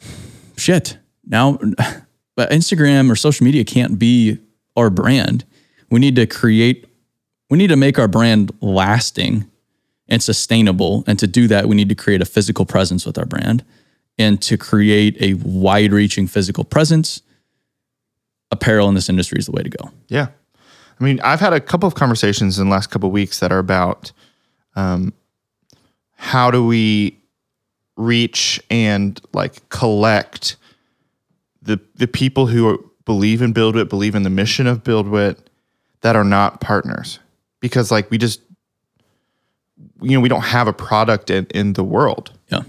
Shit. 0.56 0.98
Now, 1.26 1.58
but 2.36 2.50
Instagram 2.50 3.10
or 3.10 3.16
social 3.16 3.44
media 3.44 3.64
can't 3.64 3.98
be 3.98 4.38
our 4.76 4.90
brand. 4.90 5.44
We 5.90 6.00
need 6.00 6.16
to 6.16 6.26
create, 6.26 6.86
we 7.50 7.58
need 7.58 7.68
to 7.68 7.76
make 7.76 7.98
our 7.98 8.08
brand 8.08 8.52
lasting 8.60 9.48
and 10.08 10.22
sustainable. 10.22 11.04
And 11.06 11.18
to 11.18 11.26
do 11.26 11.46
that, 11.48 11.68
we 11.68 11.76
need 11.76 11.88
to 11.88 11.94
create 11.94 12.20
a 12.20 12.26
physical 12.26 12.66
presence 12.66 13.06
with 13.06 13.18
our 13.18 13.26
brand. 13.26 13.64
And 14.18 14.40
to 14.42 14.56
create 14.56 15.16
a 15.20 15.34
wide 15.34 15.92
reaching 15.92 16.26
physical 16.26 16.64
presence, 16.64 17.22
apparel 18.50 18.88
in 18.88 18.94
this 18.94 19.08
industry 19.08 19.38
is 19.38 19.46
the 19.46 19.52
way 19.52 19.62
to 19.62 19.70
go. 19.70 19.90
Yeah. 20.08 20.28
I 21.00 21.04
mean, 21.04 21.20
I've 21.20 21.40
had 21.40 21.52
a 21.52 21.60
couple 21.60 21.86
of 21.86 21.94
conversations 21.94 22.58
in 22.58 22.66
the 22.68 22.70
last 22.70 22.88
couple 22.88 23.08
of 23.08 23.12
weeks 23.12 23.40
that 23.40 23.50
are 23.50 23.58
about 23.58 24.12
um, 24.76 25.12
how 26.16 26.50
do 26.50 26.64
we 26.64 27.18
reach 27.96 28.60
and 28.70 29.20
like 29.32 29.68
collect 29.68 30.56
the 31.64 31.80
the 31.96 32.06
people 32.06 32.46
who 32.46 32.68
are, 32.68 32.78
believe 33.04 33.42
in 33.42 33.52
BuildWitt, 33.52 33.88
believe 33.88 34.14
in 34.14 34.22
the 34.22 34.30
mission 34.30 34.66
of 34.66 34.82
BuildWitt 34.84 35.38
that 36.02 36.16
are 36.16 36.24
not 36.24 36.60
partners 36.60 37.18
because 37.60 37.90
like 37.90 38.10
we 38.10 38.18
just 38.18 38.40
you 40.00 40.12
know 40.12 40.20
we 40.20 40.28
don't 40.28 40.42
have 40.42 40.68
a 40.68 40.72
product 40.72 41.30
in, 41.30 41.46
in 41.54 41.72
the 41.74 41.84
world 41.84 42.32
Yeah. 42.50 42.62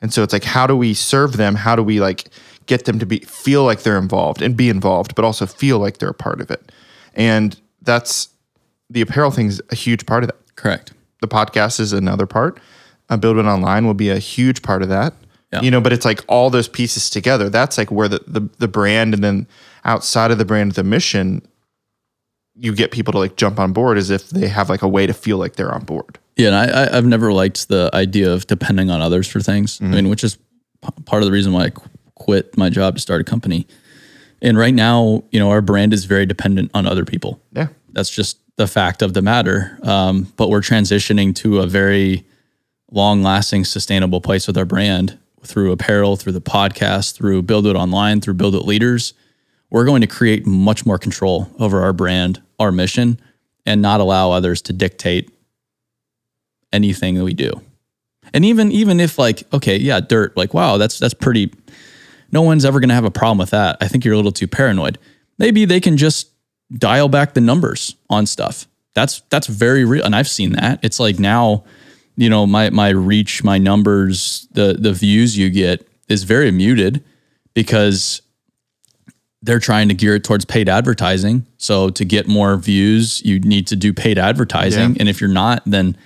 and 0.00 0.12
so 0.12 0.22
it's 0.22 0.32
like, 0.32 0.44
how 0.44 0.66
do 0.66 0.76
we 0.76 0.94
serve 0.94 1.36
them? 1.36 1.54
How 1.54 1.74
do 1.76 1.82
we 1.82 2.00
like 2.00 2.28
get 2.66 2.84
them 2.84 2.98
to 2.98 3.06
be 3.06 3.18
feel 3.20 3.64
like 3.64 3.82
they're 3.82 3.98
involved 3.98 4.42
and 4.42 4.56
be 4.56 4.68
involved, 4.68 5.14
but 5.14 5.24
also 5.24 5.46
feel 5.46 5.78
like 5.78 5.98
they're 5.98 6.08
a 6.10 6.14
part 6.14 6.40
of 6.40 6.50
it? 6.50 6.70
And 7.14 7.58
that's 7.82 8.28
the 8.90 9.00
apparel 9.00 9.30
thing 9.30 9.46
is 9.48 9.62
a 9.70 9.74
huge 9.74 10.04
part 10.06 10.24
of 10.24 10.28
that. 10.30 10.56
Correct. 10.56 10.92
The 11.20 11.28
podcast 11.28 11.80
is 11.80 11.92
another 11.92 12.26
part. 12.26 12.60
Uh, 13.08 13.16
BuildWitt 13.16 13.46
Online 13.46 13.86
will 13.86 13.94
be 13.94 14.10
a 14.10 14.18
huge 14.18 14.62
part 14.62 14.82
of 14.82 14.88
that. 14.90 15.14
Yeah. 15.54 15.62
You 15.62 15.70
know, 15.70 15.80
but 15.80 15.92
it's 15.92 16.04
like 16.04 16.22
all 16.28 16.50
those 16.50 16.68
pieces 16.68 17.08
together. 17.08 17.48
That's 17.48 17.78
like 17.78 17.90
where 17.90 18.08
the, 18.08 18.20
the 18.26 18.48
the 18.58 18.68
brand 18.68 19.14
and 19.14 19.22
then 19.22 19.46
outside 19.84 20.30
of 20.30 20.38
the 20.38 20.44
brand, 20.44 20.72
the 20.72 20.84
mission, 20.84 21.42
you 22.56 22.74
get 22.74 22.90
people 22.90 23.12
to 23.12 23.18
like 23.18 23.36
jump 23.36 23.58
on 23.58 23.72
board 23.72 23.98
as 23.98 24.10
if 24.10 24.30
they 24.30 24.48
have 24.48 24.68
like 24.68 24.82
a 24.82 24.88
way 24.88 25.06
to 25.06 25.14
feel 25.14 25.38
like 25.38 25.56
they're 25.56 25.74
on 25.74 25.84
board. 25.84 26.18
Yeah, 26.36 26.48
and 26.48 26.56
I, 26.56 26.84
I, 26.84 26.96
I've 26.96 27.06
never 27.06 27.32
liked 27.32 27.68
the 27.68 27.90
idea 27.94 28.32
of 28.32 28.46
depending 28.46 28.90
on 28.90 29.00
others 29.00 29.28
for 29.28 29.40
things. 29.40 29.80
I 29.80 29.84
mean, 29.84 30.08
which 30.08 30.24
is 30.24 30.36
p- 30.36 31.02
part 31.04 31.22
of 31.22 31.26
the 31.26 31.32
reason 31.32 31.52
why 31.52 31.64
I 31.66 31.70
qu- 31.70 31.88
quit 32.16 32.56
my 32.56 32.70
job 32.70 32.96
to 32.96 33.00
start 33.00 33.20
a 33.20 33.24
company. 33.24 33.66
And 34.42 34.58
right 34.58 34.74
now, 34.74 35.22
you 35.30 35.38
know, 35.38 35.50
our 35.50 35.60
brand 35.62 35.92
is 35.92 36.06
very 36.06 36.26
dependent 36.26 36.70
on 36.74 36.86
other 36.86 37.04
people. 37.04 37.40
Yeah. 37.52 37.68
That's 37.92 38.10
just 38.10 38.38
the 38.56 38.66
fact 38.66 39.02
of 39.02 39.14
the 39.14 39.22
matter. 39.22 39.78
Um, 39.82 40.32
but 40.36 40.48
we're 40.48 40.60
transitioning 40.60 41.34
to 41.36 41.60
a 41.60 41.66
very 41.66 42.24
long-lasting, 42.90 43.64
sustainable 43.64 44.20
place 44.20 44.46
with 44.46 44.58
our 44.58 44.64
brand 44.64 45.18
through 45.44 45.72
apparel, 45.72 46.16
through 46.16 46.32
the 46.32 46.40
podcast, 46.40 47.14
through 47.14 47.42
BuildWitt 47.42 47.74
Online, 47.74 48.20
through 48.20 48.34
BuildWitt 48.34 48.64
Leaders. 48.64 49.14
We're 49.70 49.84
going 49.84 50.00
to 50.00 50.06
create 50.06 50.46
much 50.46 50.86
more 50.86 50.98
control 50.98 51.50
over 51.58 51.82
our 51.82 51.92
brand, 51.92 52.40
our 52.58 52.70
mission, 52.70 53.20
and 53.66 53.82
not 53.82 54.00
allow 54.00 54.30
others 54.30 54.62
to 54.62 54.72
dictate 54.72 55.30
anything 56.72 57.14
that 57.14 57.24
we 57.24 57.34
do. 57.34 57.60
And 58.32 58.44
even 58.44 58.72
even 58.72 59.00
if 59.00 59.18
like, 59.18 59.44
okay, 59.52 59.76
yeah, 59.76 60.00
dirt, 60.00 60.36
like, 60.36 60.54
wow, 60.54 60.76
that's 60.76 60.98
that's 60.98 61.14
pretty 61.14 61.52
no 62.32 62.42
one's 62.42 62.64
ever 62.64 62.80
gonna 62.80 62.94
have 62.94 63.04
a 63.04 63.10
problem 63.10 63.38
with 63.38 63.50
that. 63.50 63.76
I 63.80 63.88
think 63.88 64.04
you're 64.04 64.14
a 64.14 64.16
little 64.16 64.32
too 64.32 64.48
paranoid. 64.48 64.98
Maybe 65.38 65.64
they 65.64 65.80
can 65.80 65.96
just 65.96 66.30
dial 66.72 67.08
back 67.08 67.34
the 67.34 67.40
numbers 67.40 67.96
on 68.10 68.26
stuff. 68.26 68.66
That's 68.94 69.22
that's 69.30 69.46
very 69.46 69.84
real. 69.84 70.04
And 70.04 70.16
I've 70.16 70.28
seen 70.28 70.52
that. 70.52 70.80
It's 70.82 70.98
like 70.98 71.18
now, 71.18 71.64
you 72.16 72.28
know, 72.28 72.46
my 72.46 72.70
my 72.70 72.88
reach, 72.90 73.42
my 73.44 73.58
numbers, 73.58 74.46
the 74.52 74.74
the 74.78 74.92
views 74.92 75.36
you 75.36 75.50
get 75.50 75.86
is 76.08 76.24
very 76.24 76.50
muted 76.50 77.02
because 77.54 78.22
they're 79.42 79.58
trying 79.60 79.88
to 79.88 79.94
gear 79.94 80.14
it 80.14 80.24
towards 80.24 80.44
paid 80.44 80.68
advertising. 80.68 81.46
So 81.58 81.90
to 81.90 82.04
get 82.04 82.26
more 82.26 82.56
views, 82.56 83.22
you 83.24 83.40
need 83.40 83.66
to 83.68 83.76
do 83.76 83.92
paid 83.92 84.18
advertising. 84.18 84.90
Yeah. 84.94 85.00
And 85.00 85.08
if 85.08 85.20
you're 85.20 85.28
not, 85.30 85.62
then 85.66 85.96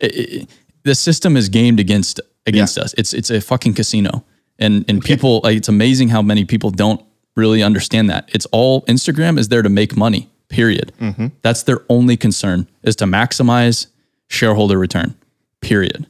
it, 0.00 0.14
it- 0.16 0.50
the 0.82 0.94
system 0.94 1.36
is 1.36 1.48
gamed 1.50 1.78
against 1.78 2.20
against 2.46 2.78
us. 2.78 2.94
It's 2.96 3.12
it's 3.12 3.28
a 3.30 3.40
fucking 3.40 3.74
casino. 3.74 4.24
And 4.58 4.84
and 4.88 5.02
people 5.02 5.40
like 5.44 5.56
it's 5.58 5.68
amazing 5.68 6.08
how 6.08 6.22
many 6.22 6.44
people 6.46 6.70
don't 6.70 7.02
really 7.36 7.62
understand 7.62 8.08
that. 8.10 8.28
It's 8.32 8.46
all 8.46 8.82
Instagram 8.86 9.38
is 9.38 9.48
there 9.48 9.60
to 9.62 9.68
make 9.68 9.94
money. 9.96 10.30
Period. 10.48 10.92
Mm-hmm. 11.00 11.26
That's 11.42 11.62
their 11.64 11.82
only 11.90 12.16
concern 12.16 12.66
is 12.82 12.96
to 12.96 13.04
maximize 13.04 13.86
shareholder 14.28 14.78
return. 14.78 15.14
Period. 15.60 16.06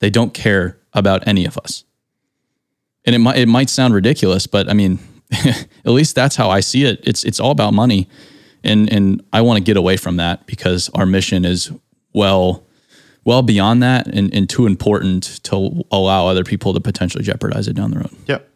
They 0.00 0.10
don't 0.10 0.32
care 0.34 0.78
about 0.92 1.26
any 1.26 1.44
of 1.46 1.56
us 1.58 1.84
and 3.04 3.14
it 3.14 3.18
might 3.18 3.38
it 3.38 3.46
might 3.48 3.70
sound 3.70 3.94
ridiculous, 3.94 4.46
but 4.46 4.68
I 4.68 4.72
mean, 4.74 4.98
at 5.32 5.66
least 5.86 6.14
that's 6.14 6.36
how 6.36 6.50
I 6.50 6.60
see 6.60 6.84
it. 6.84 7.00
It's 7.02 7.24
it's 7.24 7.40
all 7.40 7.50
about 7.50 7.72
money, 7.72 8.08
and 8.62 8.92
and 8.92 9.22
I 9.32 9.40
want 9.40 9.56
to 9.58 9.64
get 9.64 9.76
away 9.76 9.96
from 9.96 10.16
that 10.16 10.46
because 10.46 10.90
our 10.94 11.06
mission 11.06 11.44
is 11.44 11.72
well 12.12 12.64
well 13.24 13.42
beyond 13.42 13.82
that 13.82 14.06
and, 14.06 14.32
and 14.34 14.48
too 14.48 14.66
important 14.66 15.42
to 15.44 15.82
allow 15.90 16.26
other 16.26 16.44
people 16.44 16.72
to 16.74 16.80
potentially 16.80 17.22
jeopardize 17.24 17.68
it 17.68 17.74
down 17.74 17.90
the 17.90 17.98
road. 17.98 18.10
Yep. 18.26 18.48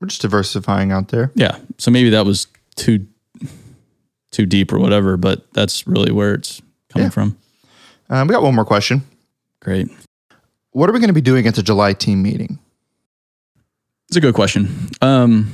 We're 0.00 0.08
just 0.08 0.22
diversifying 0.22 0.90
out 0.92 1.08
there. 1.08 1.30
Yeah, 1.34 1.58
so 1.78 1.90
maybe 1.90 2.10
that 2.10 2.24
was 2.26 2.46
too 2.76 3.06
too 4.30 4.46
deep 4.46 4.72
or 4.72 4.78
whatever, 4.78 5.16
but 5.16 5.52
that's 5.52 5.86
really 5.86 6.12
where 6.12 6.34
it's 6.34 6.60
coming 6.90 7.06
Yeah. 7.06 7.10
from. 7.10 7.38
Um, 8.10 8.28
we 8.28 8.32
got 8.32 8.42
one 8.42 8.54
more 8.54 8.64
question. 8.64 9.02
Great. 9.64 9.88
What 10.70 10.88
are 10.88 10.92
we 10.92 11.00
going 11.00 11.08
to 11.08 11.14
be 11.14 11.20
doing 11.20 11.46
at 11.46 11.54
the 11.56 11.62
July 11.62 11.92
team 11.94 12.22
meeting? 12.22 12.58
It's 14.08 14.16
a 14.16 14.20
good 14.20 14.34
question. 14.34 14.90
Um, 15.02 15.50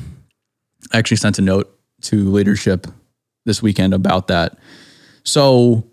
I 0.92 0.98
actually 0.98 1.16
sent 1.18 1.38
a 1.38 1.42
note 1.42 1.74
to 2.02 2.28
leadership 2.30 2.86
this 3.46 3.62
weekend 3.62 3.94
about 3.94 4.26
that. 4.28 4.58
So, 5.22 5.86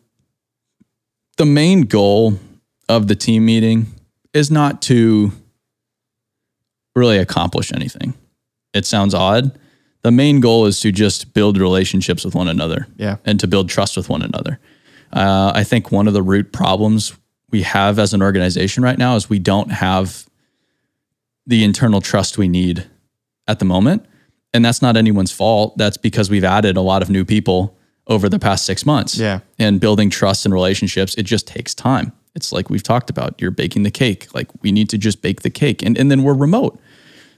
the 1.38 1.46
main 1.46 1.82
goal 1.84 2.40
of 2.90 3.08
the 3.08 3.16
team 3.16 3.46
meeting 3.46 3.86
is 4.34 4.50
not 4.50 4.82
to 4.84 5.32
really 6.96 7.18
accomplish 7.20 7.72
anything. 7.72 8.16
It 8.74 8.86
sounds 8.86 9.14
odd. 9.14 9.60
The 10.02 10.12
main 10.12 10.40
goal 10.40 10.66
is 10.66 10.80
to 10.80 10.92
just 10.92 11.34
build 11.34 11.58
relationships 11.58 12.26
with 12.26 12.34
one 12.34 12.48
another 12.48 12.88
Yeah. 12.98 13.18
and 13.26 13.40
to 13.40 13.48
build 13.48 13.70
trust 13.70 13.98
with 13.98 14.10
one 14.10 14.24
another. 14.24 14.60
Uh, 15.14 15.52
I 15.54 15.64
think 15.64 15.92
one 15.92 16.08
of 16.08 16.14
the 16.14 16.24
root 16.24 16.52
problems 16.52 17.14
we 17.50 17.62
have 17.64 17.98
as 18.00 18.14
an 18.14 18.22
organization 18.22 18.84
right 18.84 18.98
now 18.98 19.16
is 19.16 19.30
we 19.30 19.40
don't 19.40 19.72
have 19.72 20.26
the 21.46 21.64
internal 21.64 22.02
trust 22.02 22.38
we 22.38 22.48
need 22.48 22.86
at 23.48 23.60
the 23.60 23.66
moment. 23.66 24.06
And 24.54 24.66
that's 24.66 24.82
not 24.82 24.98
anyone's 24.98 25.32
fault. 25.32 25.78
That's 25.78 25.98
because 25.98 26.30
we've 26.30 26.44
added 26.44 26.78
a 26.78 26.82
lot 26.82 27.02
of 27.02 27.10
new 27.10 27.24
people 27.24 27.78
over 28.08 28.28
the 28.30 28.40
past 28.40 28.66
six 28.66 28.86
months. 28.86 29.18
Yeah. 29.18 29.40
And 29.60 29.80
building 29.80 30.10
trust 30.10 30.46
and 30.46 30.54
relationships, 30.54 31.16
it 31.16 31.24
just 31.24 31.48
takes 31.48 31.74
time. 31.74 32.12
It's 32.36 32.52
like 32.52 32.70
we've 32.70 32.84
talked 32.84 33.10
about. 33.10 33.40
You're 33.42 33.52
baking 33.52 33.84
the 33.84 33.92
cake. 33.92 34.28
Like 34.34 34.48
we 34.62 34.72
need 34.72 34.90
to 34.90 34.98
just 34.98 35.22
bake 35.22 35.42
the 35.42 35.50
cake. 35.50 35.82
And 35.84 35.98
and 35.98 36.12
then 36.12 36.24
we're 36.24 36.34
remote. 36.34 36.80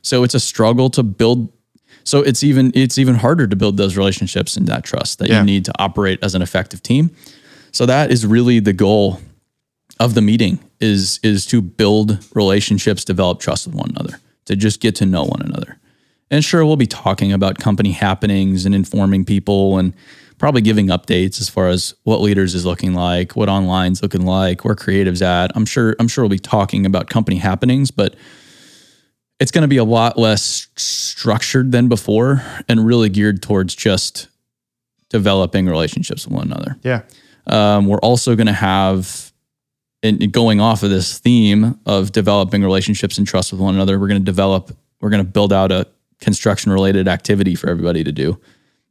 So 0.02 0.24
it's 0.24 0.34
a 0.34 0.40
struggle 0.40 0.90
to 0.92 1.04
build 1.04 1.52
so 2.04 2.20
it's 2.22 2.44
even 2.44 2.72
it's 2.76 2.98
even 2.98 3.16
harder 3.16 3.48
to 3.48 3.56
build 3.56 3.78
those 3.78 3.96
relationships 3.98 4.58
and 4.58 4.68
that 4.68 4.84
trust 4.84 5.20
that 5.20 5.30
Yeah. 5.30 5.40
you 5.40 5.46
need 5.46 5.66
to 5.66 5.74
operate 5.80 6.20
as 6.24 6.36
an 6.36 6.42
effective 6.42 6.82
team. 6.82 7.12
So 7.72 7.86
that 7.86 8.12
is 8.12 8.26
really 8.26 8.60
the 8.60 8.74
goal 8.74 9.20
of 10.00 10.14
the 10.14 10.22
meeting 10.22 10.60
is 10.80 11.20
is 11.24 11.46
to 11.48 11.62
build 11.62 12.26
relationships, 12.34 13.04
develop 13.04 13.40
trust 13.40 13.68
with 13.68 13.76
one 13.76 13.90
another, 13.90 14.20
to 14.46 14.56
just 14.56 14.80
get 14.80 14.96
to 14.96 15.06
know 15.06 15.24
one 15.24 15.42
another. 15.42 15.78
And 16.32 16.44
sure, 16.46 16.64
we'll 16.66 16.76
be 16.76 16.88
talking 16.88 17.34
about 17.34 17.58
company 17.58 17.92
happenings 17.92 18.66
and 18.66 18.76
informing 18.76 19.26
people 19.26 19.78
and 19.78 19.94
probably 20.38 20.62
giving 20.62 20.88
updates 20.88 21.42
as 21.42 21.50
far 21.50 21.68
as 21.68 21.94
what 22.04 22.22
leaders 22.22 22.56
is 22.56 22.66
looking 22.66 22.94
like, 22.94 23.36
what 23.36 23.50
online's 23.50 24.02
looking 24.02 24.26
like, 24.26 24.64
where 24.64 24.76
creatives 24.76 25.22
at. 25.22 25.52
I'm 25.56 25.66
sure 25.66 25.96
I'm 26.00 26.08
sure 26.08 26.24
we'll 26.24 26.30
be 26.30 26.40
talking 26.40 26.86
about 26.86 27.10
company 27.10 27.38
happenings, 27.38 27.92
but 27.92 28.16
it's 29.40 29.52
going 29.52 29.62
to 29.64 29.70
be 29.70 29.78
a 29.78 29.84
lot 29.84 30.18
less 30.18 30.68
structured 30.76 31.72
than 31.72 31.88
before 31.88 32.44
and 32.68 32.86
really 32.86 33.10
geared 33.10 33.42
towards 33.42 33.76
just 33.76 34.28
developing 35.10 35.66
relationships 35.66 36.26
with 36.26 36.36
one 36.36 36.48
another. 36.48 36.78
Yeah. 36.84 37.02
Um, 37.48 37.88
we're 37.88 38.00
also 38.00 38.36
going 38.36 38.48
to 38.48 38.54
have, 38.54 39.29
and 40.02 40.32
going 40.32 40.62
off 40.62 40.84
of 40.84 40.90
this 40.90 41.20
theme 41.20 41.78
of 41.86 42.12
developing 42.12 42.64
relationships 42.64 43.18
and 43.18 43.28
trust 43.28 43.52
with 43.52 43.60
one 43.60 43.76
another, 43.76 44.00
we're 44.00 44.08
going 44.08 44.22
to 44.22 44.26
develop, 44.26 44.76
we're 45.02 45.10
going 45.10 45.24
to 45.24 45.30
build 45.30 45.52
out 45.52 45.72
a 45.72 45.88
construction 46.22 46.72
related 46.72 47.08
activity 47.08 47.56
for 47.56 47.70
everybody 47.70 48.04
to 48.04 48.12
do. 48.12 48.40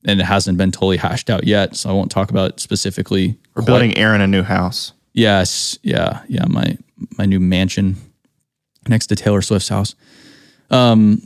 And 0.05 0.21
it 0.21 0.25
hasn't 0.25 0.59
been 0.59 0.71
totally 0.71 0.97
hashed 0.97 1.31
out 1.31 1.45
yet. 1.45 1.77
So 1.77 1.91
I 1.91 1.93
won't 1.93 2.11
talk 2.11 2.31
about 2.31 2.51
it 2.51 2.61
specifically. 2.61 3.39
We're 3.55 3.65
building 3.65 3.97
Aaron 3.97 4.21
a 4.21 4.27
new 4.27 4.43
house. 4.43 4.93
Yes. 5.13 5.79
Yeah. 5.83 6.23
Yeah. 6.29 6.45
My, 6.47 6.77
my 7.17 7.25
new 7.25 7.41
mansion 7.41 7.97
next 8.87 9.09
to 9.09 9.17
Taylor 9.17 9.43
Swift's 9.43 9.69
house. 9.69 9.95
Um, 10.71 11.23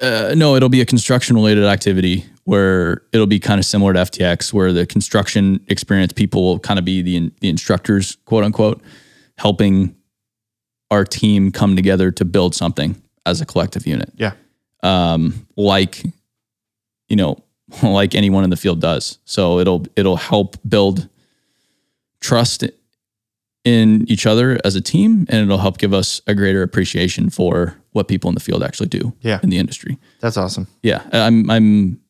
uh, 0.00 0.34
no, 0.36 0.56
it'll 0.56 0.68
be 0.68 0.80
a 0.80 0.86
construction 0.86 1.36
related 1.36 1.64
activity 1.64 2.24
where 2.44 3.02
it'll 3.12 3.26
be 3.26 3.38
kind 3.38 3.58
of 3.58 3.64
similar 3.64 3.92
to 3.92 4.00
FTX, 4.00 4.52
where 4.52 4.72
the 4.72 4.86
construction 4.86 5.64
experience 5.68 6.12
people 6.12 6.42
will 6.42 6.58
kind 6.58 6.78
of 6.78 6.84
be 6.84 7.02
the, 7.02 7.30
the 7.40 7.48
instructors, 7.48 8.16
quote 8.24 8.44
unquote, 8.44 8.82
helping 9.38 9.94
our 10.90 11.04
team 11.04 11.52
come 11.52 11.76
together 11.76 12.10
to 12.10 12.24
build 12.24 12.54
something 12.54 13.00
as 13.26 13.40
a 13.40 13.46
collective 13.46 13.86
unit. 13.86 14.10
Yeah. 14.16 14.32
Um, 14.82 15.46
like, 15.56 16.02
you 17.08 17.16
know, 17.16 17.42
like 17.82 18.14
anyone 18.14 18.44
in 18.44 18.50
the 18.50 18.56
field 18.56 18.80
does. 18.80 19.18
So 19.24 19.58
it'll, 19.58 19.86
it'll 19.96 20.16
help 20.16 20.56
build 20.68 21.08
trust 22.20 22.62
in 23.64 24.04
each 24.08 24.24
other 24.26 24.58
as 24.64 24.74
a 24.74 24.80
team 24.80 25.26
and 25.28 25.42
it'll 25.42 25.58
help 25.58 25.76
give 25.78 25.92
us 25.92 26.22
a 26.26 26.34
greater 26.34 26.62
appreciation 26.62 27.28
for 27.28 27.76
what 27.92 28.08
people 28.08 28.28
in 28.28 28.34
the 28.34 28.40
field 28.40 28.62
actually 28.62 28.88
do 28.88 29.12
Yeah. 29.20 29.38
in 29.42 29.50
the 29.50 29.58
industry. 29.58 29.98
That's 30.20 30.36
awesome. 30.38 30.66
Yeah, 30.82 31.02
I'm 31.12 31.50
I'm 31.50 32.00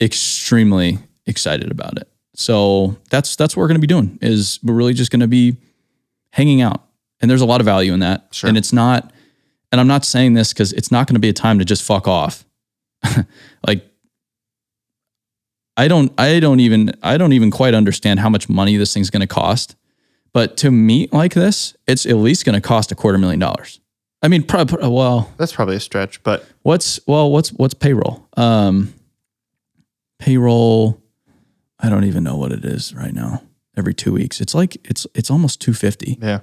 extremely 0.00 0.98
excited 1.26 1.70
about 1.70 1.98
it. 1.98 2.08
So 2.34 2.96
that's 3.10 3.36
that's 3.36 3.54
what 3.56 3.62
we're 3.62 3.68
going 3.68 3.80
to 3.80 3.80
be 3.80 3.86
doing 3.86 4.18
is 4.22 4.58
we're 4.62 4.74
really 4.74 4.94
just 4.94 5.10
going 5.10 5.20
to 5.20 5.28
be 5.28 5.56
hanging 6.32 6.62
out. 6.62 6.84
And 7.20 7.30
there's 7.30 7.42
a 7.42 7.46
lot 7.46 7.60
of 7.60 7.66
value 7.66 7.92
in 7.92 8.00
that. 8.00 8.28
Sure. 8.32 8.48
And 8.48 8.56
it's 8.56 8.72
not 8.72 9.12
and 9.72 9.80
I'm 9.80 9.88
not 9.88 10.04
saying 10.06 10.34
this 10.34 10.54
cuz 10.54 10.72
it's 10.72 10.90
not 10.90 11.06
going 11.06 11.14
to 11.16 11.20
be 11.20 11.28
a 11.28 11.34
time 11.34 11.58
to 11.58 11.64
just 11.66 11.82
fuck 11.82 12.08
off. 12.08 12.46
like 13.66 13.84
I 15.76 15.86
don't 15.88 16.12
I 16.18 16.40
don't 16.40 16.60
even 16.60 16.92
I 17.02 17.18
don't 17.18 17.32
even 17.34 17.50
quite 17.50 17.74
understand 17.74 18.20
how 18.20 18.30
much 18.30 18.48
money 18.48 18.76
this 18.76 18.94
thing's 18.94 19.10
going 19.10 19.20
to 19.20 19.26
cost. 19.26 19.76
But 20.32 20.56
to 20.58 20.70
meet 20.70 21.12
like 21.12 21.34
this, 21.34 21.76
it's 21.86 22.06
at 22.06 22.16
least 22.16 22.44
going 22.44 22.54
to 22.54 22.60
cost 22.60 22.92
a 22.92 22.94
quarter 22.94 23.18
million 23.18 23.40
dollars. 23.40 23.80
I 24.22 24.28
mean, 24.28 24.42
probably 24.42 24.86
well, 24.88 25.32
That's 25.38 25.52
probably 25.52 25.76
a 25.76 25.80
stretch, 25.80 26.22
but 26.22 26.46
What's 26.62 27.00
well, 27.06 27.30
what's 27.30 27.50
what's 27.54 27.74
payroll? 27.74 28.28
Um 28.36 28.92
payroll 30.18 31.00
I 31.78 31.88
don't 31.88 32.04
even 32.04 32.22
know 32.22 32.36
what 32.36 32.52
it 32.52 32.64
is 32.64 32.94
right 32.94 33.14
now. 33.14 33.42
Every 33.76 33.94
2 33.94 34.12
weeks. 34.12 34.40
It's 34.40 34.54
like 34.54 34.76
it's 34.88 35.06
it's 35.14 35.30
almost 35.30 35.60
250. 35.62 36.18
yeah. 36.20 36.40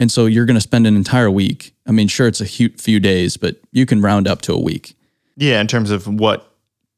And 0.00 0.12
so 0.12 0.26
you're 0.26 0.46
going 0.46 0.54
to 0.54 0.60
spend 0.60 0.86
an 0.86 0.94
entire 0.94 1.28
week. 1.28 1.74
I 1.84 1.90
mean, 1.90 2.06
sure 2.06 2.28
it's 2.28 2.40
a 2.40 2.44
hu- 2.44 2.68
few 2.76 3.00
days, 3.00 3.36
but 3.36 3.56
you 3.72 3.84
can 3.84 4.00
round 4.00 4.28
up 4.28 4.40
to 4.42 4.52
a 4.52 4.60
week. 4.60 4.94
Yeah. 5.36 5.60
In 5.60 5.66
terms 5.66 5.90
of 5.90 6.06
what, 6.06 6.44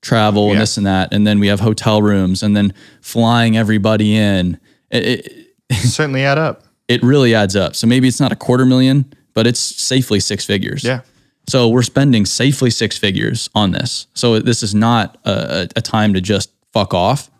Travel 0.03 0.47
Yeah. 0.49 0.53
and 0.53 0.61
this 0.61 0.77
and 0.77 0.87
that 0.87 1.13
and 1.15 1.27
then 1.27 1.41
we 1.41 1.47
have 1.47 1.61
hotel 1.61 2.03
rooms 2.03 2.43
and 2.43 2.55
then 2.55 2.75
flying 3.01 3.57
everybody 3.57 4.15
in. 4.17 4.59
It, 4.91 5.07
it, 5.07 5.47
certainly 5.75 6.25
add 6.25 6.39
up. 6.39 6.65
it 6.91 7.03
really 7.05 7.35
adds 7.35 7.55
up. 7.55 7.77
So 7.77 7.87
maybe 7.87 8.09
it's 8.09 8.21
not 8.21 8.33
a 8.33 8.37
quarter 8.37 8.67
million, 8.67 9.13
but 9.33 9.47
it's 9.47 9.61
safely 9.61 10.19
six 10.19 10.45
figures. 10.45 10.83
Yeah. 10.83 11.03
So 11.49 11.69
we're 11.69 11.83
spending 11.83 12.27
safely 12.27 12.71
six 12.71 12.99
figures 12.99 13.49
on 13.55 13.71
this. 13.71 14.09
So 14.15 14.41
this 14.41 14.63
is 14.63 14.75
not 14.75 15.19
a, 15.25 15.69
a 15.77 15.81
time 15.81 16.15
to 16.15 16.21
just 16.21 16.51
fuck 16.73 16.93
off. 16.93 17.31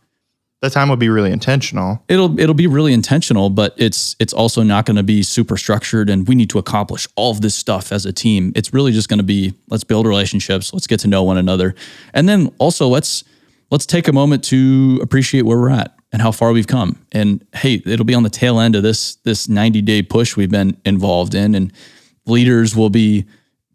That 0.63 0.73
time 0.73 0.89
will 0.89 0.97
be 0.97 1.09
really 1.09 1.33
intentional. 1.33 2.05
It'll 2.07 2.39
it'll 2.39 2.55
be 2.55 2.67
really 2.67 2.93
intentional, 2.93 3.49
but 3.49 3.75
it's 3.79 4.15
it's 4.21 4.35
also 4.35 4.63
not 4.63 4.85
going 4.85 4.99
to 4.99 5.03
be 5.03 5.23
super 5.23 5.57
structured. 5.57 6.11
And 6.11 6.29
we 6.29 6.35
need 6.35 6.51
to 6.51 6.59
accomplish 6.59 7.09
all 7.17 7.31
of 7.31 7.41
this 7.41 7.55
stuff 7.55 7.93
as 7.93 8.05
a 8.05 8.13
team. 8.13 8.53
It's 8.55 8.73
really 8.75 8.93
just 8.93 9.09
going 9.09 9.19
to 9.19 9.25
be 9.25 9.55
let's 9.69 9.85
build 9.85 10.07
relationships, 10.07 10.75
let's 10.75 10.87
get 10.87 11.01
to 11.01 11.09
know 11.09 11.23
one 11.23 11.39
another, 11.39 11.75
and 12.13 12.29
then 12.29 12.53
also 12.59 12.89
let's 12.89 13.25
let's 13.71 13.87
take 13.87 14.07
a 14.07 14.13
moment 14.13 14.45
to 14.45 15.01
appreciate 15.03 15.43
where 15.43 15.57
we're 15.57 15.71
at 15.71 15.97
and 16.13 16.21
how 16.21 16.33
far 16.33 16.53
we've 16.53 16.67
come. 16.67 17.05
And 17.13 17.45
hey, 17.55 17.83
it'll 17.87 18.07
be 18.07 18.15
on 18.15 18.23
the 18.23 18.31
tail 18.31 18.61
end 18.61 18.77
of 18.77 18.83
this 18.83 19.17
this 19.17 19.49
ninety 19.49 19.83
day 19.83 20.03
push 20.03 20.37
we've 20.37 20.51
been 20.51 20.77
involved 20.85 21.35
in, 21.35 21.55
and 21.55 21.73
leaders 22.27 22.75
will 22.77 22.91
be 22.91 23.27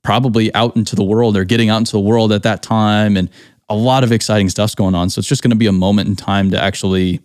probably 0.03 0.53
out 0.53 0.75
into 0.75 0.95
the 0.95 1.03
world 1.03 1.35
or 1.35 1.43
getting 1.43 1.69
out 1.69 1.77
into 1.77 1.93
the 1.93 1.99
world 1.99 2.31
at 2.31 2.43
that 2.43 2.61
time. 2.61 3.17
And 3.17 3.29
a 3.69 3.75
lot 3.75 4.03
of 4.03 4.11
exciting 4.11 4.49
stuff's 4.49 4.75
going 4.75 4.93
on. 4.93 5.09
So 5.09 5.19
it's 5.19 5.27
just 5.27 5.41
going 5.41 5.49
to 5.49 5.57
be 5.57 5.65
a 5.65 5.71
moment 5.71 6.07
in 6.07 6.15
time 6.15 6.51
to 6.51 6.61
actually 6.61 7.21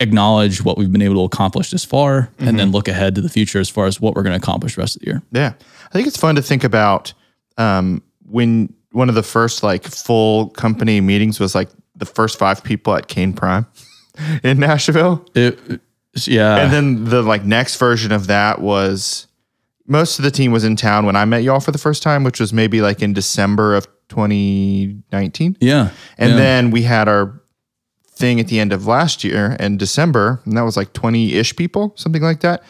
acknowledge 0.00 0.64
what 0.64 0.76
we've 0.76 0.90
been 0.90 1.02
able 1.02 1.16
to 1.16 1.24
accomplish 1.24 1.70
this 1.70 1.84
far 1.84 2.30
and 2.38 2.58
then 2.58 2.72
look 2.72 2.88
ahead 2.88 3.14
to 3.14 3.20
the 3.20 3.28
future 3.28 3.60
as 3.60 3.68
far 3.68 3.86
as 3.86 4.00
what 4.00 4.14
we're 4.14 4.22
going 4.22 4.32
to 4.32 4.42
accomplish 4.42 4.74
the 4.74 4.80
rest 4.80 4.96
of 4.96 5.02
the 5.02 5.06
year. 5.06 5.22
Yeah. 5.30 5.52
I 5.86 5.92
think 5.92 6.08
it's 6.08 6.16
fun 6.16 6.34
to 6.36 6.42
think 6.42 6.64
about 6.64 7.12
um, 7.58 8.02
when 8.24 8.72
one 8.92 9.08
of 9.08 9.14
the 9.14 9.22
first 9.22 9.62
like 9.62 9.84
full 9.84 10.48
company 10.50 11.00
meetings 11.00 11.38
was 11.38 11.54
like 11.54 11.68
the 11.94 12.06
first 12.06 12.38
five 12.38 12.64
people 12.64 12.94
at 12.94 13.08
Kayne 13.08 13.34
Prime 13.34 13.66
in 14.42 14.58
Nashville. 14.58 15.24
it, 15.34 15.58
yeah 16.26 16.56
And 16.58 16.72
then 16.72 17.04
the 17.04 17.22
like 17.22 17.44
next 17.44 17.76
version 17.76 18.12
of 18.12 18.26
that 18.26 18.60
was 18.60 19.26
most 19.86 20.18
of 20.18 20.24
the 20.24 20.30
team 20.30 20.52
was 20.52 20.64
in 20.64 20.76
town 20.76 21.06
when 21.06 21.16
I 21.16 21.24
met 21.24 21.42
y'all 21.42 21.60
for 21.60 21.72
the 21.72 21.78
first 21.78 22.02
time, 22.02 22.24
which 22.24 22.40
was 22.40 22.52
maybe 22.52 22.80
like 22.80 23.02
in 23.02 23.12
December 23.12 23.74
of 23.74 23.86
2019. 24.08 25.56
yeah 25.60 25.90
And 26.18 26.30
yeah. 26.32 26.36
then 26.36 26.70
we 26.70 26.82
had 26.82 27.08
our 27.08 27.40
thing 28.20 28.38
at 28.38 28.48
the 28.48 28.60
end 28.60 28.72
of 28.72 28.86
last 28.86 29.24
year 29.24 29.56
in 29.58 29.78
December, 29.78 30.40
and 30.44 30.56
that 30.56 30.62
was 30.62 30.76
like 30.76 30.92
20 30.92 31.34
ish 31.34 31.56
people, 31.56 31.92
something 31.96 32.22
like 32.22 32.40
that, 32.40 32.62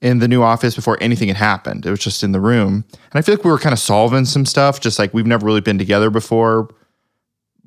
in 0.00 0.18
the 0.18 0.26
new 0.26 0.42
office 0.42 0.74
before 0.74 0.98
anything 1.00 1.28
had 1.28 1.36
happened. 1.36 1.86
It 1.86 1.90
was 1.90 2.00
just 2.00 2.22
in 2.24 2.32
the 2.32 2.40
room. 2.40 2.84
And 2.92 3.14
I 3.14 3.22
feel 3.22 3.36
like 3.36 3.44
we 3.44 3.50
were 3.50 3.58
kind 3.58 3.72
of 3.72 3.78
solving 3.78 4.24
some 4.24 4.46
stuff, 4.46 4.80
just 4.80 4.98
like 4.98 5.14
we've 5.14 5.26
never 5.26 5.46
really 5.46 5.60
been 5.60 5.78
together 5.78 6.10
before. 6.10 6.68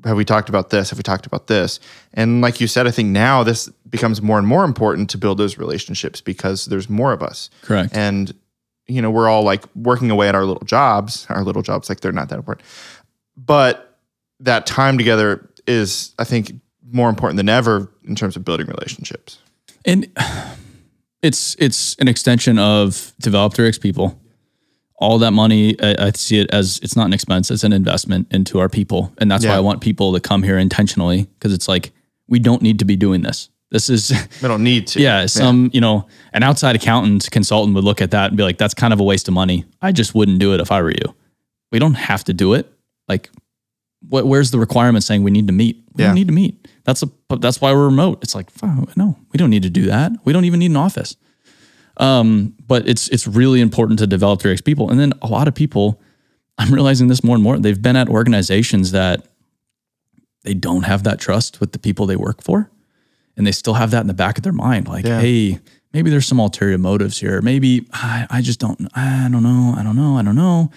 Have 0.06 0.18
we 0.18 0.26
talked 0.26 0.50
about 0.50 0.70
this? 0.70 0.90
Have 0.92 1.00
we 1.00 1.04
talked 1.04 1.26
about 1.26 1.48
this? 1.48 1.80
And 2.14 2.42
like 2.42 2.62
you 2.62 2.68
said, 2.68 2.88
I 2.88 2.92
think 2.92 3.10
now 3.10 3.44
this 3.44 3.68
becomes 3.90 4.22
more 4.22 4.38
and 4.38 4.48
more 4.48 4.64
important 4.64 5.10
to 5.12 5.18
build 5.18 5.38
those 5.38 5.58
relationships 5.58 6.22
because 6.22 6.66
there's 6.66 6.90
more 6.90 7.14
of 7.14 7.24
us. 7.24 7.50
correct 7.62 7.96
And, 7.96 8.34
you 8.88 9.02
know, 9.02 9.10
we're 9.10 9.28
all 9.28 9.44
like 9.44 9.64
working 9.76 10.12
away 10.12 10.30
at 10.30 10.36
our 10.36 10.46
little 10.46 10.66
jobs, 10.66 11.26
our 11.30 11.44
little 11.44 11.62
jobs, 11.62 11.90
like 11.90 12.02
they're 12.02 12.12
not 12.12 12.30
that 12.30 12.38
important. 12.38 12.66
But 13.36 13.98
that 14.40 14.66
time 14.66 14.98
together 14.98 15.50
is, 15.66 16.14
I 16.20 16.24
think, 16.24 16.54
more 16.92 17.10
important 17.10 17.38
than 17.38 17.50
ever 17.50 17.92
in 18.04 18.16
terms 18.16 18.36
of 18.36 18.46
building 18.46 18.68
relationships. 18.68 19.40
and 19.84 20.08
it's 21.22 21.56
it's 21.60 21.96
an 21.96 22.08
extension 22.08 22.60
of 22.60 23.14
developed 23.20 23.60
X 23.60 23.78
people. 23.78 24.20
All 25.00 25.20
that 25.20 25.32
money, 25.32 25.80
I, 25.82 26.08
I 26.08 26.12
see 26.12 26.40
it 26.40 26.50
as 26.52 26.80
it's 26.82 26.96
not 26.96 27.06
an 27.06 27.14
expense; 27.14 27.52
it's 27.52 27.64
an 27.64 27.74
investment 27.74 28.28
into 28.32 28.60
our 28.60 28.68
people, 28.70 29.14
and 29.20 29.30
that's 29.32 29.46
why 29.46 29.54
I 29.54 29.60
want 29.60 29.82
people 29.82 30.14
to 30.14 30.20
come 30.20 30.42
here 30.44 30.58
intentionally 30.58 31.24
because 31.36 31.54
it's 31.54 31.68
like 31.68 31.92
we 32.28 32.40
don't 32.40 32.62
need 32.64 32.80
to 32.80 32.86
be 32.86 32.96
doing 32.96 33.22
this. 33.22 33.50
This 33.70 33.90
is 33.90 34.12
We 34.42 34.48
don't 34.48 34.64
need 34.64 34.88
to. 34.88 35.02
yeah, 35.02 35.26
some 35.28 35.70
you 35.72 35.82
know 35.82 36.08
an 36.34 36.42
outside 36.42 36.76
accountant 36.76 37.30
consultant 37.32 37.76
would 37.76 37.84
look 37.84 38.02
at 38.02 38.10
that 38.12 38.30
and 38.30 38.38
be 38.38 38.44
like, 38.44 38.58
"That's 38.58 38.74
kind 38.74 38.92
of 38.92 39.00
a 39.00 39.04
waste 39.04 39.28
of 39.28 39.34
money. 39.36 39.66
I 39.84 39.92
just 39.92 40.16
wouldn't 40.16 40.40
do 40.40 40.54
it 40.56 40.62
if 40.62 40.72
I 40.72 40.82
were 40.82 40.90
you." 40.92 41.14
We 41.72 41.78
don't 41.80 41.94
have 41.96 42.24
to 42.24 42.34
do 42.34 42.54
it. 42.56 42.72
Like, 43.08 43.30
what? 44.10 44.26
Where's 44.26 44.50
the 44.50 44.58
requirement 44.60 45.04
saying 45.04 45.22
we 45.22 45.32
need 45.32 45.46
to 45.48 45.54
meet? 45.54 45.84
We 45.94 46.02
Yeah. 46.04 46.08
don't 46.08 46.16
need 46.16 46.28
to 46.28 46.34
meet. 46.34 46.68
That's 46.86 47.04
a. 47.04 47.10
That's 47.40 47.62
why 47.62 47.72
we're 47.74 47.86
remote. 47.86 48.20
It's 48.24 48.34
like, 48.34 48.50
no, 48.96 49.16
we 49.32 49.38
don't 49.38 49.50
need 49.52 49.64
to 49.64 49.70
do 49.70 49.86
that. 49.88 50.14
We 50.24 50.34
don't 50.34 50.46
even 50.46 50.60
need 50.60 50.72
an 50.72 50.78
office. 50.78 51.16
Um, 52.00 52.54
but 52.68 52.88
it's 52.88 53.08
it's 53.10 53.28
really 53.28 53.60
important 53.62 54.00
to 54.00 54.08
develop 54.08 54.44
your 54.44 54.54
ex 54.54 54.62
people, 54.62 54.90
and 54.90 55.00
then 55.00 55.14
a 55.22 55.28
lot 55.28 55.48
of 55.48 55.56
people 55.56 56.00
I'm 56.58 56.74
realizing 56.74 57.08
this 57.08 57.24
more 57.24 57.36
and 57.36 57.44
more. 57.44 57.58
They've 57.58 57.82
been 57.82 57.96
at 57.96 58.10
organizations 58.10 58.92
that 58.92 59.28
they 60.44 60.54
don't 60.54 60.84
have 60.84 61.04
that 61.04 61.20
trust 61.20 61.60
with 61.60 61.72
the 61.72 61.80
people 61.80 62.06
they 62.06 62.16
work 62.16 62.42
for. 62.42 62.72
And 63.36 63.46
they 63.46 63.52
still 63.52 63.76
have 63.76 63.92
that 63.92 64.02
in 64.02 64.08
the 64.08 64.14
back 64.16 64.38
of 64.38 64.44
their 64.44 64.54
mind. 64.54 64.88
Like, 64.88 65.06
Yeah. 65.06 65.20
hey, 65.22 65.60
maybe 65.94 66.10
there's 66.10 66.26
some 66.26 66.40
ulterior 66.40 66.80
motives 66.80 67.20
here. 67.20 67.40
Maybe 67.42 67.86
I, 67.94 68.26
I 68.32 68.42
just 68.42 68.60
don't, 68.60 68.88
I 68.96 69.28
don't 69.32 69.44
know. 69.44 69.76
I 69.78 69.84
don't 69.84 69.96
know. 69.96 70.18
I 70.18 70.24
don't 70.24 70.36
know. 70.36 70.72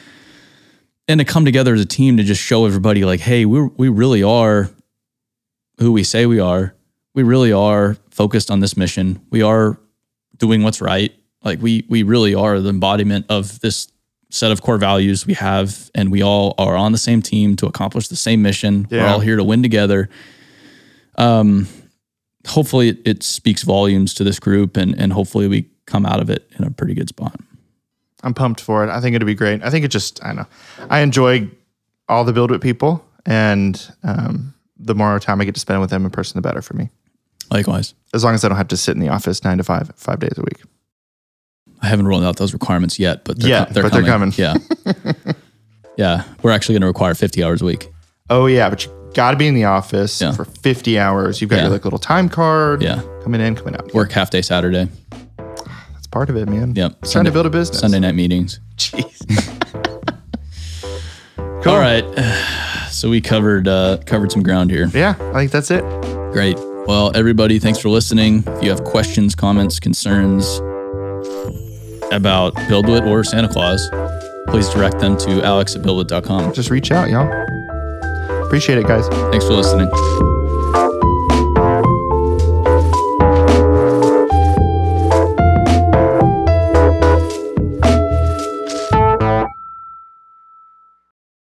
And 1.08 1.18
to 1.20 1.24
come 1.24 1.46
together 1.46 1.72
as 1.72 1.80
a 1.80 1.86
team 1.86 2.18
to 2.18 2.22
just 2.22 2.42
show 2.42 2.66
everybody, 2.66 3.04
like, 3.04 3.20
hey, 3.20 3.46
we 3.46 3.62
we 3.76 3.88
really 3.88 4.22
are 4.22 4.70
who 5.78 5.90
we 5.92 6.04
say 6.04 6.26
we 6.26 6.38
are. 6.38 6.74
We 7.14 7.22
really 7.22 7.52
are 7.52 7.96
focused 8.10 8.50
on 8.50 8.60
this 8.60 8.76
mission. 8.76 9.20
We 9.30 9.40
are 9.42 9.78
doing 10.40 10.62
what's 10.64 10.80
right. 10.80 11.14
Like 11.44 11.62
we 11.62 11.84
we 11.88 12.02
really 12.02 12.34
are 12.34 12.58
the 12.60 12.70
embodiment 12.70 13.26
of 13.28 13.60
this 13.60 13.88
set 14.30 14.50
of 14.50 14.62
core 14.62 14.78
values 14.78 15.26
we 15.26 15.34
have, 15.34 15.90
and 15.94 16.10
we 16.10 16.22
all 16.22 16.54
are 16.58 16.76
on 16.76 16.92
the 16.92 16.98
same 16.98 17.22
team 17.22 17.56
to 17.56 17.66
accomplish 17.66 18.08
the 18.08 18.16
same 18.16 18.42
mission. 18.42 18.88
We're 18.90 19.06
all 19.06 19.20
here 19.20 19.36
to 19.36 19.44
win 19.44 19.62
together. 19.62 20.08
Um, 21.16 21.68
hopefully, 22.46 22.88
it, 22.88 22.98
it 23.04 23.22
speaks 23.22 23.62
volumes 23.62 24.14
to 24.14 24.24
this 24.24 24.38
group, 24.40 24.76
and 24.76 24.98
and 25.00 25.12
hopefully, 25.12 25.48
we 25.48 25.68
come 25.86 26.04
out 26.04 26.20
of 26.20 26.30
it 26.30 26.50
in 26.58 26.64
a 26.64 26.70
pretty 26.70 26.94
good 26.94 27.08
spot. 27.08 27.38
I'm 28.22 28.34
pumped 28.34 28.60
for 28.60 28.84
it. 28.84 28.90
I 28.90 29.00
think 29.00 29.16
it'll 29.16 29.26
be 29.26 29.34
great. 29.34 29.62
I 29.62 29.70
think 29.70 29.84
it 29.84 29.88
just, 29.88 30.22
I 30.22 30.28
don't 30.28 30.36
know. 30.36 30.46
I 30.90 31.00
enjoy 31.00 31.48
all 32.08 32.24
the 32.24 32.32
BuildWitt 32.32 32.60
people, 32.60 33.04
and 33.24 33.80
um, 34.02 34.52
the 34.78 34.94
more 34.94 35.18
time 35.18 35.40
I 35.40 35.44
get 35.44 35.54
to 35.54 35.60
spend 35.60 35.80
with 35.80 35.90
them 35.90 36.04
in 36.04 36.10
person, 36.10 36.36
the 36.36 36.42
better 36.42 36.60
for 36.60 36.74
me. 36.74 36.90
Likewise, 37.50 37.94
As 38.14 38.22
long 38.24 38.34
as 38.34 38.44
I 38.44 38.48
don't 38.48 38.56
have 38.58 38.68
to 38.68 38.76
sit 38.76 38.94
in 38.94 39.00
the 39.00 39.08
office 39.08 39.42
nine 39.44 39.58
to 39.58 39.64
five, 39.64 39.90
five 39.96 40.20
days 40.20 40.34
a 40.36 40.42
week. 40.42 40.62
I 41.82 41.86
haven't 41.88 42.06
rolled 42.06 42.22
out 42.24 42.36
those 42.36 42.52
requirements 42.52 42.98
yet, 42.98 43.24
but 43.24 43.38
they're, 43.40 43.48
Yeah, 43.50 43.64
co- 43.64 43.72
they're 43.72 43.82
but 43.84 43.92
they're 43.92 44.02
coming. 44.04 44.32
Yeah, 44.36 44.54
yeah, 45.96 46.24
we're 46.42 46.50
actually 46.52 46.74
going 46.74 46.82
to 46.82 46.86
require 46.88 47.14
50 47.14 47.42
hours 47.42 47.62
a 47.62 47.64
week. 47.64 47.88
Oh 48.28 48.46
yeah, 48.46 48.68
but 48.70 48.84
you 48.84 48.92
got 49.14 49.30
to 49.32 49.36
be 49.36 49.46
in 49.48 49.54
the 49.54 49.64
office 49.64 50.20
Yeah. 50.20 50.32
for 50.32 50.44
50 50.44 50.98
hours. 50.98 51.40
You've 51.40 51.50
got 51.50 51.56
Yeah. 51.56 51.62
your 51.64 51.70
like 51.72 51.84
little 51.84 51.98
time 51.98 52.28
card. 52.28 52.82
Yeah. 52.82 53.02
coming 53.22 53.40
in, 53.40 53.54
coming 53.56 53.74
out. 53.74 53.92
Work 53.94 54.12
half 54.12 54.30
day 54.30 54.42
Saturday. 54.42 54.88
That's 55.36 56.06
part 56.10 56.30
of 56.30 56.36
it, 56.36 56.48
man. 56.48 56.74
Yep. 56.76 57.02
trying 57.10 57.24
to 57.24 57.32
build 57.32 57.46
a 57.46 57.50
business. 57.50 57.80
Sunday 57.80 57.98
night 57.98 58.14
meetings. 58.14 58.60
Jeez. 58.76 59.16
All 61.66 61.78
right. 61.78 62.04
So 62.90 63.08
we 63.08 63.20
covered 63.22 63.66
uh, 63.68 63.98
covered 64.04 64.30
some 64.32 64.42
ground 64.42 64.70
here. 64.70 64.90
Yeah, 64.92 65.14
I 65.32 65.32
think 65.34 65.52
that's 65.52 65.70
it. 65.70 65.82
Great. 66.32 66.58
Well, 66.90 67.12
everybody, 67.14 67.60
thanks 67.60 67.78
for 67.78 67.88
listening. 67.88 68.42
If 68.48 68.64
you 68.64 68.70
have 68.70 68.82
questions, 68.82 69.36
comments, 69.36 69.78
concerns 69.78 70.58
about 72.10 72.52
BuildWitt 72.66 73.06
or 73.06 73.22
Santa 73.22 73.46
Claus, 73.46 73.88
please 74.48 74.68
direct 74.70 74.98
them 74.98 75.16
to 75.18 75.40
alex 75.44 75.76
at 75.76 75.82
buildwitt.com. 75.82 76.52
Just 76.52 76.68
reach 76.68 76.90
out, 76.90 77.08
y'all. 77.08 77.30
Appreciate 78.44 78.78
it, 78.78 78.88
guys. 78.88 79.06
Thanks 79.30 79.46
for 79.46 79.52
listening. 79.52 79.88